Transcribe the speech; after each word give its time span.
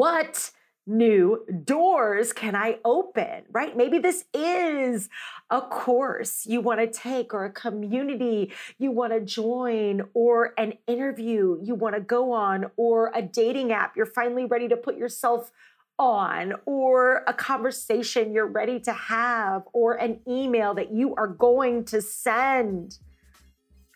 what 0.00 0.50
new 0.86 1.44
doors 1.62 2.32
can 2.32 2.56
I 2.56 2.78
open, 2.86 3.44
right? 3.52 3.76
Maybe 3.76 3.98
this 3.98 4.24
is 4.32 5.10
a 5.50 5.60
course 5.60 6.46
you 6.46 6.62
want 6.62 6.80
to 6.80 6.86
take, 6.86 7.34
or 7.34 7.44
a 7.44 7.52
community 7.52 8.50
you 8.78 8.90
want 8.90 9.12
to 9.12 9.20
join, 9.20 10.08
or 10.14 10.54
an 10.56 10.72
interview 10.86 11.58
you 11.62 11.74
want 11.74 11.94
to 11.96 12.00
go 12.00 12.32
on, 12.32 12.70
or 12.76 13.12
a 13.14 13.20
dating 13.20 13.72
app 13.72 13.94
you're 13.94 14.06
finally 14.06 14.46
ready 14.46 14.68
to 14.68 14.76
put 14.76 14.96
yourself 14.96 15.52
on, 15.98 16.54
or 16.64 17.22
a 17.26 17.34
conversation 17.34 18.32
you're 18.32 18.46
ready 18.46 18.80
to 18.80 18.94
have, 18.94 19.64
or 19.74 19.94
an 19.94 20.18
email 20.26 20.72
that 20.72 20.90
you 20.90 21.14
are 21.16 21.28
going 21.28 21.84
to 21.84 22.00
send. 22.00 22.98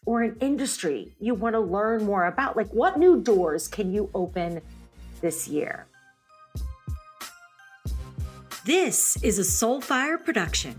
Or 0.07 0.21
an 0.21 0.37
industry 0.41 1.17
you 1.19 1.33
want 1.33 1.55
to 1.55 1.61
learn 1.61 2.05
more 2.05 2.27
about. 2.27 2.59
Like, 2.59 2.69
what 2.75 2.99
new 2.99 3.23
doors 3.23 3.69
can 3.69 3.91
you 3.91 4.11
open 4.15 4.61
this 5.23 5.49
year? 5.49 5.87
This 8.65 9.23
is 9.23 9.39
a 9.39 9.43
Soulfire 9.43 10.25
production. 10.25 10.75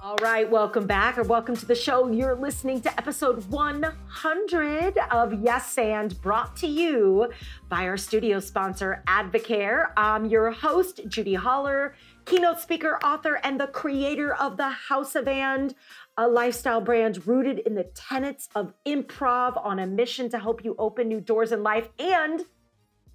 All 0.00 0.14
right, 0.22 0.48
welcome 0.48 0.86
back 0.86 1.18
or 1.18 1.24
welcome 1.24 1.56
to 1.56 1.66
the 1.66 1.74
show. 1.74 2.08
You're 2.08 2.36
listening 2.36 2.80
to 2.82 2.96
episode 2.96 3.44
100 3.50 4.98
of 5.10 5.42
Yes 5.42 5.76
and 5.76 6.22
brought 6.22 6.54
to 6.58 6.68
you 6.68 7.32
by 7.68 7.88
our 7.88 7.96
studio 7.96 8.38
sponsor, 8.38 9.02
Advocare. 9.08 9.90
I'm 9.96 10.26
your 10.26 10.52
host, 10.52 11.00
Judy 11.08 11.34
Holler, 11.34 11.96
keynote 12.26 12.60
speaker, 12.60 13.00
author, 13.02 13.40
and 13.42 13.58
the 13.58 13.66
creator 13.66 14.32
of 14.32 14.56
the 14.56 14.70
House 14.70 15.16
of 15.16 15.26
And, 15.26 15.74
a 16.16 16.28
lifestyle 16.28 16.80
brand 16.80 17.26
rooted 17.26 17.58
in 17.58 17.74
the 17.74 17.90
tenets 17.92 18.48
of 18.54 18.72
improv 18.86 19.60
on 19.66 19.80
a 19.80 19.86
mission 19.88 20.30
to 20.30 20.38
help 20.38 20.64
you 20.64 20.76
open 20.78 21.08
new 21.08 21.20
doors 21.20 21.50
in 21.50 21.64
life. 21.64 21.88
And 21.98 22.44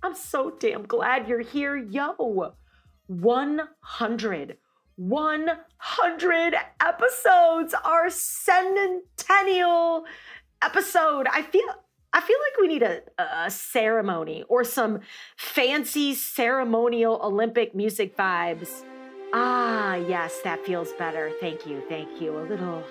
I'm 0.04 0.16
so 0.16 0.50
damn 0.60 0.84
glad 0.86 1.30
you're 1.30 1.40
here. 1.40 1.78
Yo, 1.78 2.56
100. 3.12 4.58
100 4.96 6.56
episodes, 6.80 7.76
our 7.84 8.10
centennial 8.10 10.06
episode. 10.62 11.28
I 11.28 11.42
feel 11.42 11.66
I 12.14 12.22
feel 12.22 12.38
like 12.38 12.62
we 12.62 12.68
need 12.68 12.84
a, 12.84 13.02
a, 13.18 13.50
ceremony 13.50 14.44
or 14.50 14.66
some 14.66 15.00
fancy 15.38 16.14
ceremonial 16.14 17.20
Olympic 17.24 17.74
music 17.74 18.18
vibes. 18.18 18.84
Ah, 19.34 19.96
yes, 19.96 20.42
that 20.44 20.66
feels 20.66 20.92
better. 20.94 21.32
Thank 21.40 21.66
you, 21.66 21.82
thank 21.88 22.22
you. 22.22 22.38
A 22.38 22.44
little 22.44 22.84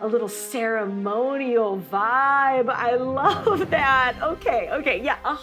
a 0.00 0.06
little 0.06 0.28
ceremonial 0.28 1.78
vibe. 1.90 2.68
I 2.68 2.96
love 3.00 3.70
that. 3.70 4.16
Okay, 4.22 4.68
okay, 4.72 5.02
yeah, 5.02 5.18
a 5.24 5.34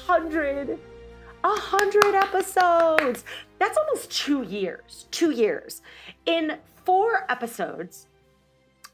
hundred 1.44 1.58
a 1.58 1.60
hundred 1.60 2.16
episodes. 2.16 3.24
That's 3.60 3.78
almost 3.78 4.12
two 4.12 4.44
years. 4.44 5.08
Two 5.12 5.32
years. 5.32 5.82
In 6.26 6.58
four 6.86 7.26
episodes, 7.30 8.08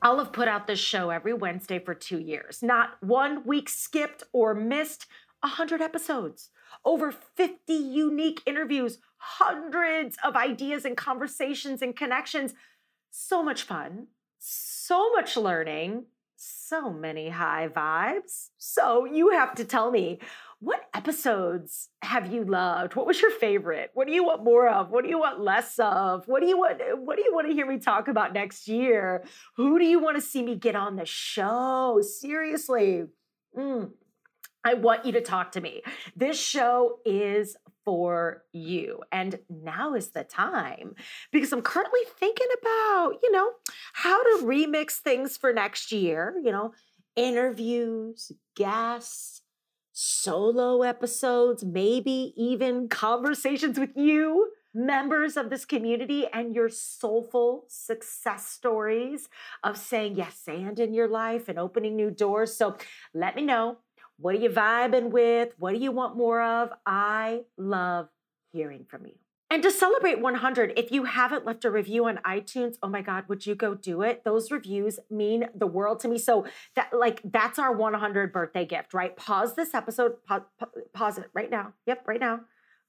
I'll 0.02 0.20
have 0.20 0.34
put 0.34 0.48
out 0.48 0.68
this 0.68 0.80
show 0.80 1.10
every 1.10 1.34
Wednesday 1.34 1.80
for 1.80 1.94
two 1.94 2.20
years. 2.20 2.62
Not 2.62 3.02
one 3.02 3.46
week 3.46 3.70
skipped 3.70 4.24
or 4.34 4.54
missed. 4.54 5.08
A 5.44 5.48
hundred 5.48 5.82
episodes. 5.82 6.50
Over 6.84 7.12
50 7.12 7.72
unique 7.74 8.42
interviews, 8.48 8.98
hundreds 9.18 10.18
of 10.24 10.36
ideas 10.36 10.84
and 10.84 10.98
conversations 10.98 11.84
and 11.84 11.96
connections. 11.96 12.56
So 13.12 13.44
much 13.44 13.64
fun, 13.64 14.08
so 14.40 15.12
much 15.12 15.38
learning, 15.38 16.06
so 16.36 16.92
many 16.92 17.30
high 17.30 17.68
vibes. 17.68 18.50
So 18.58 19.06
you 19.06 19.30
have 19.30 19.56
to 19.56 19.66
tell 19.66 19.92
me 19.92 20.20
what 20.60 20.90
episodes 20.94 21.90
have 22.02 22.34
you 22.34 22.44
loved? 22.44 22.96
What 22.96 23.06
was 23.06 23.22
your 23.22 23.32
favorite? 23.32 23.92
What 23.94 24.08
do 24.08 24.14
you 24.14 24.24
want 24.24 24.44
more 24.44 24.68
of? 24.68 24.90
What 24.90 25.04
do 25.04 25.10
you 25.10 25.20
want 25.20 25.40
less 25.40 25.78
of? 25.78 26.28
What 26.28 26.42
do 26.42 26.48
you 26.48 26.58
want 26.58 26.82
what 27.00 27.16
do 27.16 27.24
you 27.24 27.34
want 27.34 27.48
to 27.48 27.54
hear 27.54 27.68
me 27.68 27.78
talk 27.78 28.08
about 28.08 28.34
next 28.34 28.68
year? 28.68 29.24
Who 29.56 29.78
do 29.78 29.86
you 29.86 30.00
want 30.00 30.18
to 30.18 30.22
see 30.22 30.42
me 30.42 30.56
get 30.56 30.76
on 30.76 30.96
the 30.96 31.06
show? 31.06 32.02
Seriously. 32.02 33.06
Mm. 33.56 33.92
I 34.64 34.74
want 34.74 35.06
you 35.06 35.12
to 35.14 35.22
talk 35.22 35.54
to 35.54 35.62
me. 35.62 35.82
This 36.16 36.40
show 36.40 37.00
is 37.06 37.56
for 37.86 38.44
you. 38.52 39.02
And 39.14 39.40
now 39.50 39.94
is 39.94 40.10
the 40.10 40.26
time 40.26 40.96
because 41.32 41.54
I'm 41.54 41.62
currently 41.62 42.02
thinking 42.20 42.48
about, 42.62 43.14
you 43.24 43.32
know, 43.32 43.52
how 43.94 44.22
to 44.22 44.44
remix 44.44 44.94
things 44.94 45.38
for 45.38 45.54
next 45.54 45.94
year, 45.94 46.36
you 46.44 46.52
know, 46.52 46.74
interviews, 47.16 48.32
guests, 48.56 49.37
solo 50.00 50.84
episodes, 50.84 51.66
maybe 51.66 52.32
even 52.38 52.88
conversations 52.88 53.80
with 53.80 53.90
you, 53.96 54.52
members 54.72 55.36
of 55.36 55.50
this 55.50 55.66
community, 55.66 56.28
and 56.32 56.54
your 56.54 56.70
soulful 56.70 57.66
success 57.68 58.46
stories 58.46 59.28
of 59.64 59.76
saying 59.76 60.16
yes 60.16 60.44
and 60.48 60.80
in 60.80 60.94
your 60.94 61.08
life 61.08 61.50
and 61.50 61.58
opening 61.58 61.96
new 61.96 62.12
doors. 62.12 62.56
So 62.56 62.78
let 63.16 63.36
me 63.36 63.42
know. 63.42 63.80
What 64.20 64.36
are 64.36 64.40
you 64.40 64.52
vibing 64.52 65.10
with? 65.10 65.54
What 65.58 65.74
do 65.74 65.80
you 65.80 65.92
want 65.92 66.16
more 66.16 66.44
of? 66.44 66.70
I 66.86 67.42
love 67.58 68.08
hearing 68.52 68.86
from 68.88 69.08
you. 69.08 69.14
And 69.50 69.64
to 69.64 69.72
celebrate 69.72 70.20
100, 70.20 70.74
if 70.76 70.92
you 70.92 71.06
haven't 71.06 71.46
left 71.46 71.64
a 71.64 71.72
review 71.72 72.06
on 72.08 72.18
iTunes, 72.26 72.76
oh 72.84 72.90
my 72.90 73.02
God, 73.02 73.24
would 73.30 73.46
you 73.46 73.56
go 73.56 73.74
do 73.76 74.02
it? 74.02 74.26
Those 74.26 74.52
reviews 74.52 75.00
mean 75.10 75.48
the 75.56 75.68
world 75.68 76.02
to 76.02 76.10
me. 76.10 76.18
So 76.18 76.46
that 76.76 76.90
like 76.92 77.22
that's 77.24 77.58
our 77.58 77.72
100 77.72 78.34
birthday 78.34 78.66
gift, 78.66 78.94
right? 78.94 79.16
Pause 79.16 79.56
this 79.56 79.74
episode, 79.74 80.24
pause, 80.26 80.42
pause 80.94 81.18
it 81.18 81.30
right 81.34 81.50
now. 81.50 81.74
Yep, 81.86 82.08
right 82.08 82.20
now. 82.20 82.42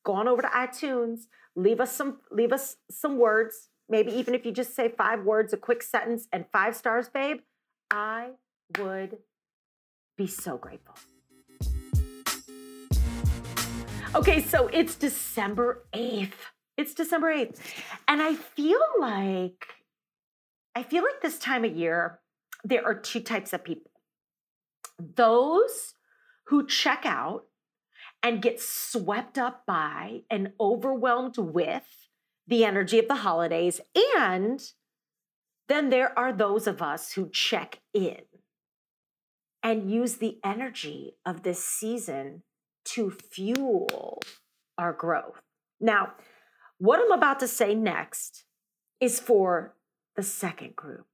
Go 0.04 0.14
on 0.14 0.26
over 0.26 0.42
to 0.42 0.48
iTunes, 0.48 1.26
leave 1.54 1.80
us 1.80 1.92
some 1.94 2.18
leave 2.32 2.52
us 2.52 2.76
some 2.90 3.18
words. 3.18 3.68
Maybe 3.88 4.12
even 4.12 4.34
if 4.34 4.44
you 4.44 4.52
just 4.52 4.74
say 4.74 4.88
five 4.88 5.24
words, 5.24 5.52
a 5.52 5.56
quick 5.56 5.82
sentence, 5.82 6.26
and 6.32 6.44
five 6.52 6.74
stars, 6.74 7.08
babe. 7.08 7.38
I 7.90 8.30
would 8.78 9.18
be 10.16 10.26
so 10.26 10.58
grateful. 10.58 10.94
Okay, 14.14 14.42
so 14.42 14.68
it's 14.68 14.94
December 14.94 15.84
8th. 15.92 16.32
It's 16.78 16.94
December 16.94 17.34
8th. 17.34 17.58
And 18.06 18.22
I 18.22 18.34
feel 18.34 18.80
like 18.98 19.66
I 20.74 20.82
feel 20.82 21.02
like 21.02 21.20
this 21.20 21.38
time 21.38 21.64
of 21.64 21.76
year 21.76 22.20
there 22.64 22.84
are 22.86 22.94
two 22.94 23.20
types 23.20 23.52
of 23.52 23.64
people. 23.64 23.90
Those 24.98 25.94
who 26.46 26.66
check 26.66 27.04
out 27.04 27.44
and 28.22 28.40
get 28.40 28.60
swept 28.60 29.36
up 29.36 29.66
by 29.66 30.22
and 30.30 30.52
overwhelmed 30.58 31.36
with 31.36 32.08
the 32.46 32.64
energy 32.64 32.98
of 32.98 33.08
the 33.08 33.16
holidays 33.16 33.80
and 34.16 34.72
then 35.68 35.90
there 35.90 36.18
are 36.18 36.32
those 36.32 36.66
of 36.66 36.80
us 36.80 37.12
who 37.12 37.28
check 37.28 37.80
in 37.92 38.22
and 39.62 39.90
use 39.90 40.16
the 40.16 40.38
energy 40.42 41.16
of 41.26 41.42
this 41.42 41.62
season 41.62 42.42
to 42.94 43.10
fuel 43.10 44.20
our 44.76 44.92
growth. 44.92 45.42
Now, 45.80 46.12
what 46.78 47.00
I'm 47.00 47.12
about 47.12 47.40
to 47.40 47.48
say 47.48 47.74
next 47.74 48.44
is 49.00 49.20
for 49.20 49.74
the 50.16 50.22
second 50.22 50.76
group. 50.76 51.06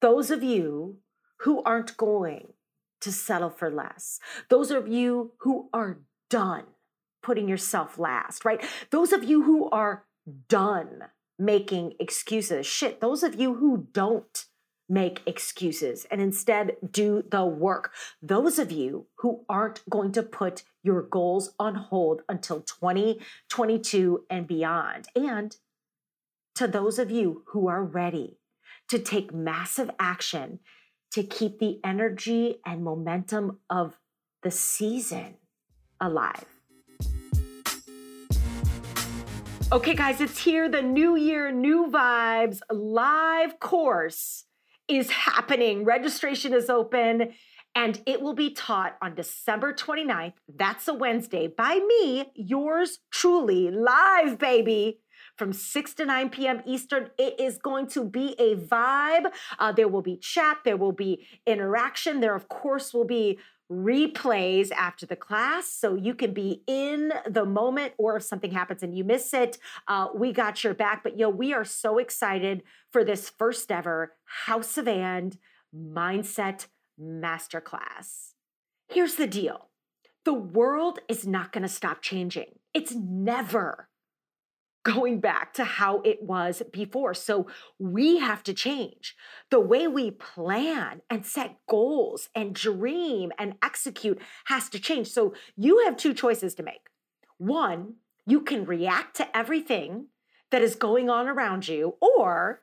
Those 0.00 0.30
of 0.30 0.42
you 0.42 0.98
who 1.40 1.62
aren't 1.62 1.96
going 1.96 2.52
to 3.00 3.12
settle 3.12 3.50
for 3.50 3.70
less, 3.70 4.20
those 4.48 4.70
of 4.70 4.88
you 4.88 5.32
who 5.40 5.68
are 5.72 6.00
done 6.28 6.64
putting 7.22 7.48
yourself 7.48 7.98
last, 7.98 8.44
right? 8.44 8.62
Those 8.90 9.12
of 9.12 9.24
you 9.24 9.42
who 9.42 9.68
are 9.70 10.04
done 10.48 11.04
making 11.38 11.94
excuses. 11.98 12.66
Shit, 12.66 13.00
those 13.00 13.22
of 13.22 13.38
you 13.40 13.54
who 13.54 13.88
don't 13.92 14.46
make 14.90 15.22
excuses 15.24 16.04
and 16.10 16.20
instead 16.20 16.76
do 16.90 17.22
the 17.30 17.44
work. 17.44 17.92
Those 18.20 18.58
of 18.58 18.72
you 18.72 19.06
who 19.18 19.44
aren't 19.48 19.88
going 19.88 20.12
to 20.12 20.22
put 20.22 20.64
your 20.82 21.02
goals 21.02 21.54
on 21.58 21.76
hold 21.76 22.22
until 22.28 22.60
2022 22.60 24.24
and 24.28 24.46
beyond. 24.46 25.06
And 25.14 25.56
to 26.56 26.66
those 26.66 26.98
of 26.98 27.10
you 27.10 27.44
who 27.48 27.68
are 27.68 27.84
ready 27.84 28.38
to 28.88 28.98
take 28.98 29.32
massive 29.32 29.90
action 30.00 30.58
to 31.12 31.22
keep 31.22 31.58
the 31.58 31.80
energy 31.84 32.56
and 32.66 32.82
momentum 32.82 33.58
of 33.68 33.96
the 34.42 34.50
season 34.50 35.36
alive. 36.00 36.44
Okay, 39.72 39.94
guys, 39.94 40.20
it's 40.20 40.42
here 40.42 40.68
the 40.68 40.82
New 40.82 41.14
Year, 41.14 41.52
New 41.52 41.86
Vibes 41.86 42.60
live 42.70 43.60
course 43.60 44.46
is 44.90 45.10
happening. 45.10 45.84
Registration 45.84 46.52
is 46.52 46.68
open 46.68 47.32
and 47.74 48.02
it 48.04 48.20
will 48.20 48.34
be 48.34 48.50
taught 48.50 48.96
on 49.00 49.14
December 49.14 49.72
29th. 49.72 50.32
That's 50.52 50.88
a 50.88 50.94
Wednesday 50.94 51.46
by 51.46 51.76
me, 51.76 52.32
yours 52.34 52.98
truly, 53.12 53.70
live, 53.70 54.38
baby. 54.38 55.00
From 55.36 55.52
6 55.52 55.94
to 55.94 56.04
9 56.04 56.30
p.m. 56.30 56.60
Eastern, 56.66 57.10
it 57.18 57.38
is 57.38 57.58
going 57.58 57.86
to 57.88 58.04
be 58.04 58.34
a 58.38 58.56
vibe. 58.56 59.30
Uh, 59.58 59.72
there 59.72 59.88
will 59.88 60.02
be 60.02 60.16
chat, 60.16 60.58
there 60.64 60.76
will 60.76 60.92
be 60.92 61.26
interaction. 61.46 62.20
There, 62.20 62.34
of 62.34 62.48
course, 62.48 62.92
will 62.92 63.06
be 63.06 63.38
replays 63.70 64.72
after 64.72 65.06
the 65.06 65.16
class 65.16 65.68
so 65.68 65.94
you 65.94 66.14
can 66.14 66.32
be 66.32 66.62
in 66.66 67.12
the 67.28 67.44
moment 67.44 67.92
or 67.98 68.16
if 68.16 68.22
something 68.24 68.50
happens 68.50 68.82
and 68.82 68.96
you 68.96 69.04
miss 69.04 69.32
it 69.32 69.58
uh, 69.86 70.08
we 70.14 70.32
got 70.32 70.64
your 70.64 70.74
back. 70.74 71.02
But 71.02 71.18
yo 71.18 71.28
we 71.28 71.52
are 71.52 71.64
so 71.64 71.98
excited 71.98 72.62
for 72.90 73.04
this 73.04 73.30
first 73.30 73.70
ever 73.70 74.14
house 74.46 74.76
of 74.76 74.88
and 74.88 75.38
mindset 75.74 76.66
masterclass. 77.00 78.32
Here's 78.88 79.14
the 79.14 79.26
deal. 79.26 79.68
The 80.24 80.34
world 80.34 80.98
is 81.08 81.26
not 81.26 81.52
going 81.52 81.62
to 81.62 81.68
stop 81.68 82.02
changing. 82.02 82.58
It's 82.74 82.94
never 82.94 83.89
going 84.82 85.20
back 85.20 85.52
to 85.54 85.64
how 85.64 86.00
it 86.02 86.22
was 86.22 86.62
before. 86.72 87.12
So 87.14 87.46
we 87.78 88.18
have 88.18 88.42
to 88.44 88.54
change 88.54 89.14
the 89.50 89.60
way 89.60 89.86
we 89.86 90.10
plan 90.10 91.02
and 91.10 91.26
set 91.26 91.56
goals 91.68 92.28
and 92.34 92.54
dream 92.54 93.32
and 93.38 93.54
execute 93.62 94.20
has 94.46 94.68
to 94.70 94.78
change. 94.78 95.08
So 95.08 95.34
you 95.56 95.84
have 95.84 95.96
two 95.96 96.14
choices 96.14 96.54
to 96.54 96.62
make. 96.62 96.88
One, 97.36 97.94
you 98.26 98.40
can 98.40 98.64
react 98.64 99.16
to 99.16 99.36
everything 99.36 100.06
that 100.50 100.62
is 100.62 100.74
going 100.74 101.10
on 101.10 101.28
around 101.28 101.68
you, 101.68 101.96
or 102.00 102.62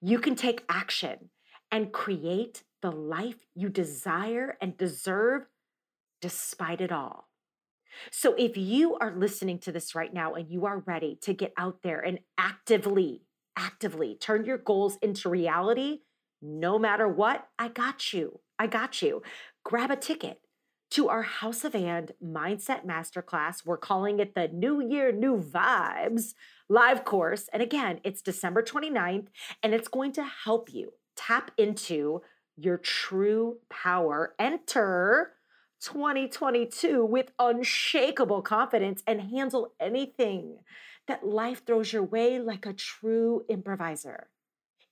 you 0.00 0.18
can 0.18 0.34
take 0.34 0.64
action 0.68 1.30
and 1.70 1.92
create 1.92 2.64
the 2.82 2.90
life 2.90 3.46
you 3.54 3.68
desire 3.68 4.56
and 4.60 4.76
deserve 4.76 5.46
despite 6.20 6.80
it 6.80 6.92
all. 6.92 7.29
So 8.10 8.34
if 8.38 8.56
you 8.56 8.96
are 8.96 9.14
listening 9.16 9.58
to 9.60 9.72
this 9.72 9.94
right 9.94 10.12
now 10.12 10.34
and 10.34 10.50
you 10.50 10.66
are 10.66 10.80
ready 10.86 11.18
to 11.22 11.32
get 11.32 11.52
out 11.56 11.82
there 11.82 12.00
and 12.00 12.20
actively, 12.38 13.22
actively 13.56 14.16
turn 14.20 14.44
your 14.44 14.58
goals 14.58 14.98
into 15.02 15.28
reality, 15.28 16.00
no 16.42 16.78
matter 16.78 17.08
what, 17.08 17.48
I 17.58 17.68
got 17.68 18.12
you. 18.12 18.40
I 18.58 18.66
got 18.66 19.02
you. 19.02 19.22
Grab 19.64 19.90
a 19.90 19.96
ticket 19.96 20.40
to 20.90 21.08
our 21.08 21.22
House 21.22 21.64
of 21.64 21.74
And 21.74 22.12
Mindset 22.24 22.84
Masterclass. 22.84 23.64
We're 23.64 23.76
calling 23.76 24.18
it 24.18 24.34
the 24.34 24.48
New 24.48 24.80
Year, 24.80 25.12
New 25.12 25.40
Vibes 25.40 26.34
live 26.68 27.04
course. 27.04 27.48
And 27.52 27.62
again, 27.62 28.00
it's 28.04 28.22
December 28.22 28.62
29th, 28.62 29.28
and 29.62 29.74
it's 29.74 29.88
going 29.88 30.12
to 30.12 30.24
help 30.24 30.72
you 30.72 30.92
tap 31.16 31.50
into 31.56 32.22
your 32.56 32.76
true 32.76 33.58
power. 33.68 34.34
Enter 34.38 35.32
2022 35.80 37.04
with 37.04 37.32
unshakable 37.38 38.42
confidence 38.42 39.02
and 39.06 39.20
handle 39.20 39.72
anything 39.80 40.58
that 41.08 41.26
life 41.26 41.64
throws 41.66 41.92
your 41.92 42.04
way 42.04 42.38
like 42.38 42.66
a 42.66 42.72
true 42.72 43.44
improviser. 43.48 44.28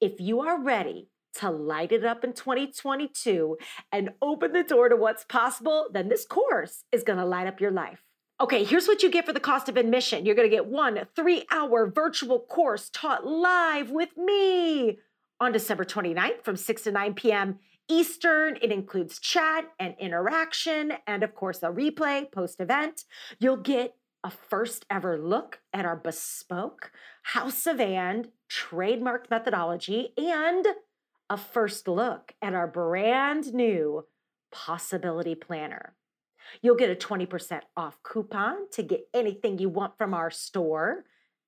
If 0.00 0.20
you 0.20 0.40
are 0.40 0.60
ready 0.60 1.08
to 1.34 1.50
light 1.50 1.92
it 1.92 2.04
up 2.04 2.24
in 2.24 2.32
2022 2.32 3.58
and 3.92 4.10
open 4.20 4.52
the 4.52 4.62
door 4.62 4.88
to 4.88 4.96
what's 4.96 5.24
possible, 5.24 5.86
then 5.92 6.08
this 6.08 6.24
course 6.24 6.84
is 6.90 7.04
going 7.04 7.18
to 7.18 7.24
light 7.24 7.46
up 7.46 7.60
your 7.60 7.70
life. 7.70 8.02
Okay, 8.40 8.62
here's 8.64 8.86
what 8.86 9.02
you 9.02 9.10
get 9.10 9.26
for 9.26 9.32
the 9.32 9.40
cost 9.40 9.68
of 9.68 9.76
admission. 9.76 10.24
You're 10.24 10.36
going 10.36 10.48
to 10.48 10.56
get 10.56 10.66
one 10.66 11.00
three 11.16 11.44
hour 11.50 11.88
virtual 11.88 12.40
course 12.40 12.88
taught 12.92 13.26
live 13.26 13.90
with 13.90 14.16
me 14.16 14.98
on 15.40 15.52
December 15.52 15.84
29th 15.84 16.44
from 16.44 16.56
6 16.56 16.82
to 16.82 16.92
9 16.92 17.14
p.m. 17.14 17.58
Eastern. 17.88 18.58
It 18.60 18.70
includes 18.70 19.18
chat 19.18 19.66
and 19.78 19.94
interaction, 19.98 20.92
and 21.06 21.22
of 21.22 21.34
course, 21.34 21.62
a 21.62 21.68
replay 21.68 22.30
post 22.30 22.60
event. 22.60 23.04
You'll 23.38 23.56
get 23.56 23.94
a 24.24 24.30
first 24.30 24.84
ever 24.90 25.18
look 25.18 25.60
at 25.72 25.84
our 25.84 25.96
bespoke 25.96 26.92
House 27.22 27.66
of 27.66 27.80
And 27.80 28.28
trademarked 28.50 29.30
methodology 29.30 30.12
and 30.16 30.66
a 31.30 31.36
first 31.36 31.86
look 31.86 32.34
at 32.40 32.54
our 32.54 32.66
brand 32.66 33.52
new 33.52 34.06
Possibility 34.50 35.34
Planner. 35.34 35.94
You'll 36.62 36.76
get 36.76 36.90
a 36.90 36.94
20% 36.94 37.60
off 37.76 38.02
coupon 38.02 38.70
to 38.72 38.82
get 38.82 39.08
anything 39.12 39.58
you 39.58 39.68
want 39.68 39.98
from 39.98 40.14
our 40.14 40.30
store. 40.30 41.04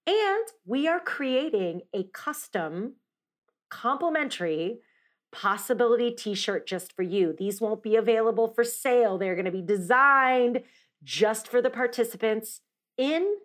And 0.06 0.46
we 0.66 0.86
are 0.86 1.00
creating 1.00 1.82
a 1.94 2.04
custom 2.12 2.96
complimentary 3.70 4.80
possibility 5.32 6.10
t 6.10 6.34
shirt 6.34 6.66
just 6.66 6.94
for 6.94 7.02
you. 7.02 7.34
These 7.36 7.60
won't 7.60 7.82
be 7.82 7.96
available 7.96 8.48
for 8.48 8.64
sale. 8.64 9.18
They're 9.18 9.34
going 9.34 9.44
to 9.44 9.50
be 9.50 9.62
designed 9.62 10.62
just 11.02 11.48
for 11.48 11.62
the 11.62 11.70
participants 11.70 12.60
in 12.96 13.36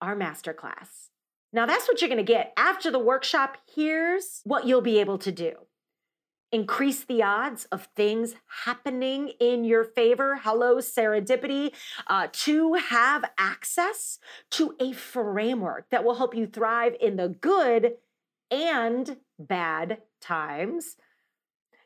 our 0.00 0.16
masterclass. 0.16 1.08
Now, 1.52 1.66
that's 1.66 1.88
what 1.88 2.00
you're 2.00 2.08
going 2.08 2.24
to 2.24 2.32
get. 2.32 2.52
After 2.56 2.90
the 2.90 2.98
workshop, 2.98 3.58
here's 3.74 4.40
what 4.44 4.66
you'll 4.66 4.80
be 4.80 5.00
able 5.00 5.18
to 5.18 5.32
do 5.32 5.52
increase 6.52 7.04
the 7.04 7.22
odds 7.22 7.66
of 7.66 7.88
things 7.94 8.34
happening 8.64 9.28
in 9.38 9.64
your 9.64 9.84
favor. 9.84 10.40
Hello, 10.42 10.76
serendipity. 10.78 11.72
Uh, 12.06 12.26
to 12.32 12.74
have 12.74 13.24
access 13.38 14.18
to 14.50 14.74
a 14.80 14.92
framework 14.92 15.88
that 15.90 16.04
will 16.04 16.16
help 16.16 16.34
you 16.34 16.46
thrive 16.46 16.96
in 17.00 17.16
the 17.16 17.28
good 17.28 17.94
and 18.50 19.16
bad 19.38 19.98
times. 20.20 20.96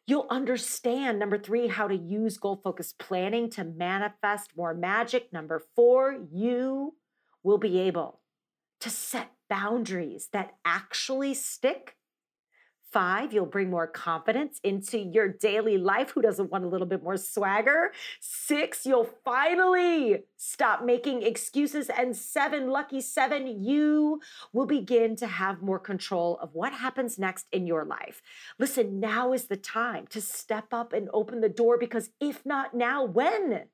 You'll 0.06 0.26
understand, 0.28 1.18
number 1.18 1.38
three, 1.38 1.68
how 1.68 1.88
to 1.88 1.96
use 1.96 2.36
goal 2.36 2.60
focused 2.62 2.98
planning 2.98 3.48
to 3.50 3.64
manifest 3.64 4.50
more 4.56 4.74
magic. 4.74 5.32
Number 5.32 5.62
four, 5.74 6.18
you 6.30 6.94
will 7.42 7.58
be 7.58 7.80
able 7.80 8.20
to 8.80 8.90
set 8.90 9.32
boundaries 9.48 10.28
that 10.32 10.54
actually 10.64 11.32
stick 11.32 11.96
Five, 12.94 13.32
you'll 13.32 13.46
bring 13.46 13.70
more 13.70 13.88
confidence 13.88 14.60
into 14.62 14.98
your 14.98 15.26
daily 15.26 15.78
life. 15.78 16.10
Who 16.10 16.22
doesn't 16.22 16.52
want 16.52 16.62
a 16.62 16.68
little 16.68 16.86
bit 16.86 17.02
more 17.02 17.16
swagger? 17.16 17.90
Six, 18.20 18.86
you'll 18.86 19.10
finally 19.24 20.22
stop 20.36 20.84
making 20.84 21.24
excuses. 21.24 21.90
And 21.90 22.14
seven, 22.14 22.70
lucky 22.70 23.00
seven, 23.00 23.64
you 23.64 24.20
will 24.52 24.66
begin 24.66 25.16
to 25.16 25.26
have 25.26 25.60
more 25.60 25.80
control 25.80 26.38
of 26.40 26.54
what 26.54 26.72
happens 26.72 27.18
next 27.18 27.46
in 27.50 27.66
your 27.66 27.84
life. 27.84 28.22
Listen, 28.60 29.00
now 29.00 29.32
is 29.32 29.46
the 29.46 29.56
time 29.56 30.06
to 30.10 30.20
step 30.20 30.66
up 30.70 30.92
and 30.92 31.08
open 31.12 31.40
the 31.40 31.48
door 31.48 31.76
because 31.76 32.10
if 32.20 32.46
not 32.46 32.74
now, 32.74 33.04
when? 33.04 33.64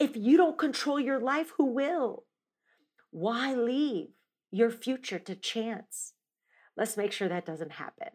If 0.00 0.16
you 0.16 0.36
don't 0.36 0.58
control 0.58 0.98
your 0.98 1.20
life, 1.20 1.52
who 1.56 1.66
will? 1.66 2.24
Why 3.12 3.54
leave 3.54 4.08
your 4.50 4.72
future 4.72 5.20
to 5.20 5.36
chance? 5.36 6.14
Let's 6.76 6.96
make 6.96 7.12
sure 7.12 7.28
that 7.28 7.46
doesn't 7.46 7.72
happen. 7.72 8.08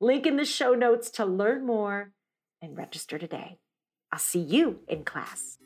Link 0.00 0.26
in 0.26 0.36
the 0.36 0.44
show 0.44 0.74
notes 0.74 1.10
to 1.12 1.24
learn 1.24 1.64
more 1.64 2.12
and 2.60 2.76
register 2.76 3.18
today. 3.18 3.58
I'll 4.12 4.18
see 4.18 4.40
you 4.40 4.80
in 4.88 5.04
class. 5.04 5.58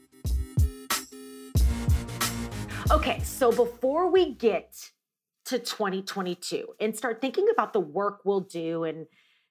Okay, 2.90 3.20
so 3.22 3.50
before 3.52 4.10
we 4.10 4.34
get 4.34 4.90
to 5.46 5.58
2022 5.58 6.74
and 6.78 6.96
start 6.96 7.20
thinking 7.20 7.46
about 7.52 7.72
the 7.72 7.80
work 7.80 8.20
we'll 8.24 8.40
do 8.40 8.84
and 8.84 9.06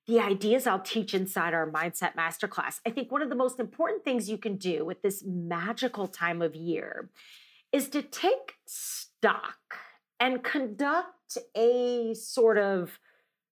the 0.08 0.20
ideas 0.20 0.68
I'll 0.68 0.80
teach 0.80 1.14
inside 1.14 1.54
our 1.54 1.70
Mindset 1.70 2.16
Masterclass, 2.16 2.80
I 2.86 2.90
think 2.90 3.12
one 3.12 3.22
of 3.22 3.30
the 3.30 3.36
most 3.36 3.60
important 3.60 4.04
things 4.04 4.30
you 4.30 4.38
can 4.38 4.58
do 4.58 4.86
with 4.86 5.02
this 5.02 5.24
magical 5.26 6.08
time 6.08 6.42
of 6.42 6.56
year 6.56 7.10
is 7.72 7.90
to 7.90 8.02
take 8.02 8.56
stock 8.66 9.78
and 10.20 10.44
conduct 10.44 11.38
a 11.56 12.14
sort 12.14 12.58
of 12.58 13.00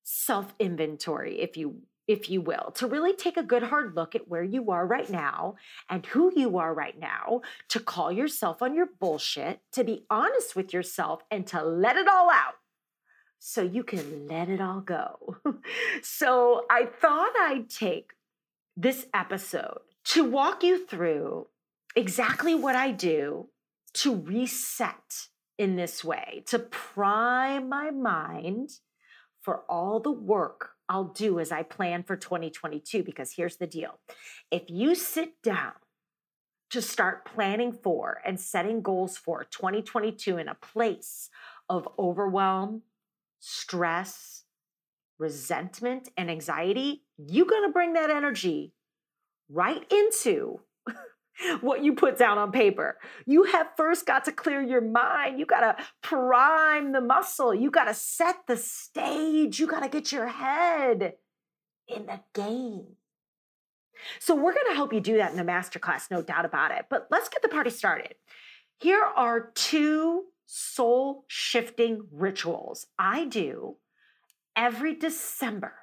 self 0.04 0.54
inventory, 0.60 1.40
if 1.40 1.58
you 1.58 1.82
if 2.08 2.30
you 2.30 2.40
will, 2.40 2.72
to 2.76 2.88
really 2.88 3.14
take 3.14 3.36
a 3.36 3.44
good 3.44 3.64
hard 3.64 3.94
look 3.96 4.16
at 4.16 4.30
where 4.30 4.44
you 4.44 4.72
are 4.72 4.88
right 4.88 5.10
now 5.10 5.56
and 5.90 6.06
who 6.06 6.32
you 6.34 6.58
are 6.58 6.74
right 6.74 6.98
now, 6.98 7.42
to 7.68 7.82
call 7.82 8.14
yourself 8.14 8.62
on 8.62 8.74
your 8.74 8.88
bullshit, 9.00 9.60
to 9.74 9.84
be 9.84 10.06
honest 10.10 10.56
with 10.56 10.72
yourself, 10.72 11.22
and 11.30 11.46
to 11.48 11.62
let 11.62 11.98
it 11.98 12.08
all 12.08 12.30
out 12.30 12.56
so 13.40 13.62
you 13.62 13.84
can 13.84 14.28
let 14.28 14.50
it 14.50 14.62
all 14.62 14.80
go. 14.80 15.38
so 16.02 16.66
I 16.70 16.86
thought 16.86 17.34
I'd 17.38 17.70
take 17.70 18.14
this 18.76 19.08
episode 19.14 19.80
to 20.06 20.24
walk 20.24 20.64
you 20.64 20.86
through 20.86 21.48
exactly 21.96 22.56
what 22.56 22.76
I 22.76 22.92
do 22.92 23.50
to 23.96 24.16
reset 24.16 25.28
in 25.58 25.76
this 25.76 26.04
way, 26.04 26.44
to 26.48 26.60
prime 26.60 27.70
my 27.70 27.92
mind 27.92 28.80
for 29.42 29.64
all 29.70 30.00
the 30.00 30.12
work 30.12 30.72
I'll 30.90 31.06
do 31.06 31.40
as 31.40 31.52
I 31.52 31.64
plan 31.64 32.04
for 32.04 32.16
2022. 32.16 33.04
Because 33.04 33.34
here's 33.34 33.58
the 33.58 33.68
deal 33.68 34.00
if 34.52 34.70
you 34.70 34.96
sit 34.96 35.42
down 35.42 35.74
to 36.70 36.82
start 36.82 37.26
planning 37.26 37.72
for 37.72 38.22
and 38.26 38.40
setting 38.40 38.82
goals 38.82 39.18
for 39.18 39.46
2022 39.46 40.38
in 40.38 40.48
a 40.48 40.56
place 40.56 41.30
of 41.70 41.88
overwhelm, 41.98 42.82
stress, 43.40 44.44
resentment, 45.18 46.10
and 46.18 46.30
anxiety, 46.30 47.04
you're 47.18 47.46
going 47.46 47.68
to 47.68 47.74
bring 47.74 47.94
that 47.94 48.10
energy 48.10 48.74
right 49.50 49.90
into 49.92 50.60
what 51.62 51.84
you 51.84 51.94
put 51.94 52.18
down 52.18 52.38
on 52.38 52.52
paper. 52.52 52.98
You 53.26 53.44
have 53.44 53.68
first 53.76 54.06
got 54.06 54.26
to 54.26 54.32
clear 54.32 54.62
your 54.62 54.82
mind. 54.82 55.40
You 55.40 55.46
got 55.46 55.62
to 55.62 55.84
prime 56.02 56.92
the 56.92 57.02
muscle. 57.02 57.54
You 57.54 57.72
got 57.72 57.86
to 57.86 57.94
set 57.94 58.48
the 58.48 58.58
stage. 58.58 59.60
You 59.60 59.68
got 59.68 59.84
to 59.84 59.90
get 59.90 60.12
your 60.12 60.28
head 60.28 61.14
in 61.88 62.06
the 62.06 62.20
game. 62.34 62.86
So 64.20 64.36
we're 64.36 64.54
going 64.54 64.68
to 64.70 64.76
help 64.76 64.94
you 64.94 65.00
do 65.00 65.18
that 65.18 65.32
in 65.32 65.38
the 65.38 65.44
masterclass, 65.44 66.12
no 66.12 66.22
doubt 66.22 66.46
about 66.46 66.72
it. 66.72 66.86
But 66.90 67.08
let's 67.10 67.30
get 67.30 67.42
the 67.42 67.48
party 67.48 67.72
started. 67.72 68.16
Here 68.80 69.04
are 69.04 69.52
two 69.56 70.26
soul 70.46 71.26
shifting 71.28 72.04
rituals 72.12 72.86
I 72.98 73.26
do 73.26 73.78
every 74.56 74.94
December 74.94 75.74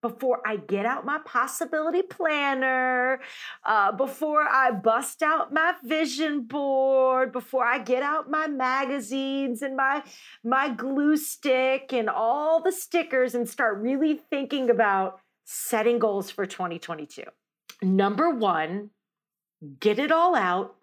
before 0.00 0.40
I 0.46 0.56
get 0.56 0.86
out 0.86 1.04
my 1.04 1.18
possibility 1.24 2.02
planner, 2.02 3.20
uh, 3.64 3.92
before 3.92 4.42
I 4.42 4.70
bust 4.70 5.22
out 5.22 5.52
my 5.52 5.74
vision 5.82 6.42
board, 6.42 7.32
before 7.32 7.64
I 7.64 7.78
get 7.78 8.02
out 8.02 8.30
my 8.30 8.46
magazines 8.46 9.62
and 9.62 9.76
my 9.76 10.02
my 10.44 10.68
glue 10.68 11.16
stick 11.16 11.92
and 11.92 12.08
all 12.08 12.62
the 12.62 12.72
stickers 12.72 13.34
and 13.34 13.48
start 13.48 13.78
really 13.78 14.20
thinking 14.30 14.70
about 14.70 15.20
setting 15.44 15.98
goals 15.98 16.30
for 16.30 16.46
2022. 16.46 17.24
Number 17.82 18.30
one, 18.30 18.90
get 19.80 19.98
it 19.98 20.12
all 20.12 20.34
out 20.34 20.76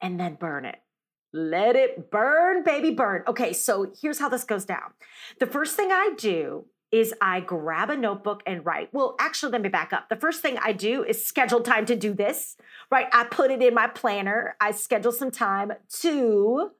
and 0.00 0.18
then 0.18 0.34
burn 0.34 0.64
it. 0.64 0.76
Let 1.32 1.74
it 1.74 2.12
burn, 2.12 2.62
baby, 2.62 2.92
burn. 2.92 3.24
Okay, 3.26 3.52
so 3.52 3.92
here's 4.00 4.20
how 4.20 4.28
this 4.28 4.44
goes 4.44 4.64
down. 4.64 4.92
The 5.40 5.46
first 5.46 5.74
thing 5.74 5.90
I 5.90 6.12
do 6.16 6.66
is 6.94 7.12
I 7.20 7.40
grab 7.40 7.90
a 7.90 7.96
notebook 7.96 8.44
and 8.46 8.64
write. 8.64 8.88
Well, 8.92 9.16
actually, 9.18 9.50
let 9.50 9.62
me 9.62 9.68
back 9.68 9.92
up. 9.92 10.08
The 10.08 10.16
first 10.16 10.42
thing 10.42 10.58
I 10.62 10.72
do 10.72 11.02
is 11.02 11.26
schedule 11.26 11.60
time 11.60 11.86
to 11.86 11.96
do 11.96 12.14
this, 12.14 12.56
right? 12.88 13.08
I 13.12 13.24
put 13.24 13.50
it 13.50 13.60
in 13.60 13.74
my 13.74 13.88
planner. 13.88 14.54
I 14.60 14.70
schedule 14.70 15.10
some 15.10 15.32
time 15.32 15.72
to 16.02 16.70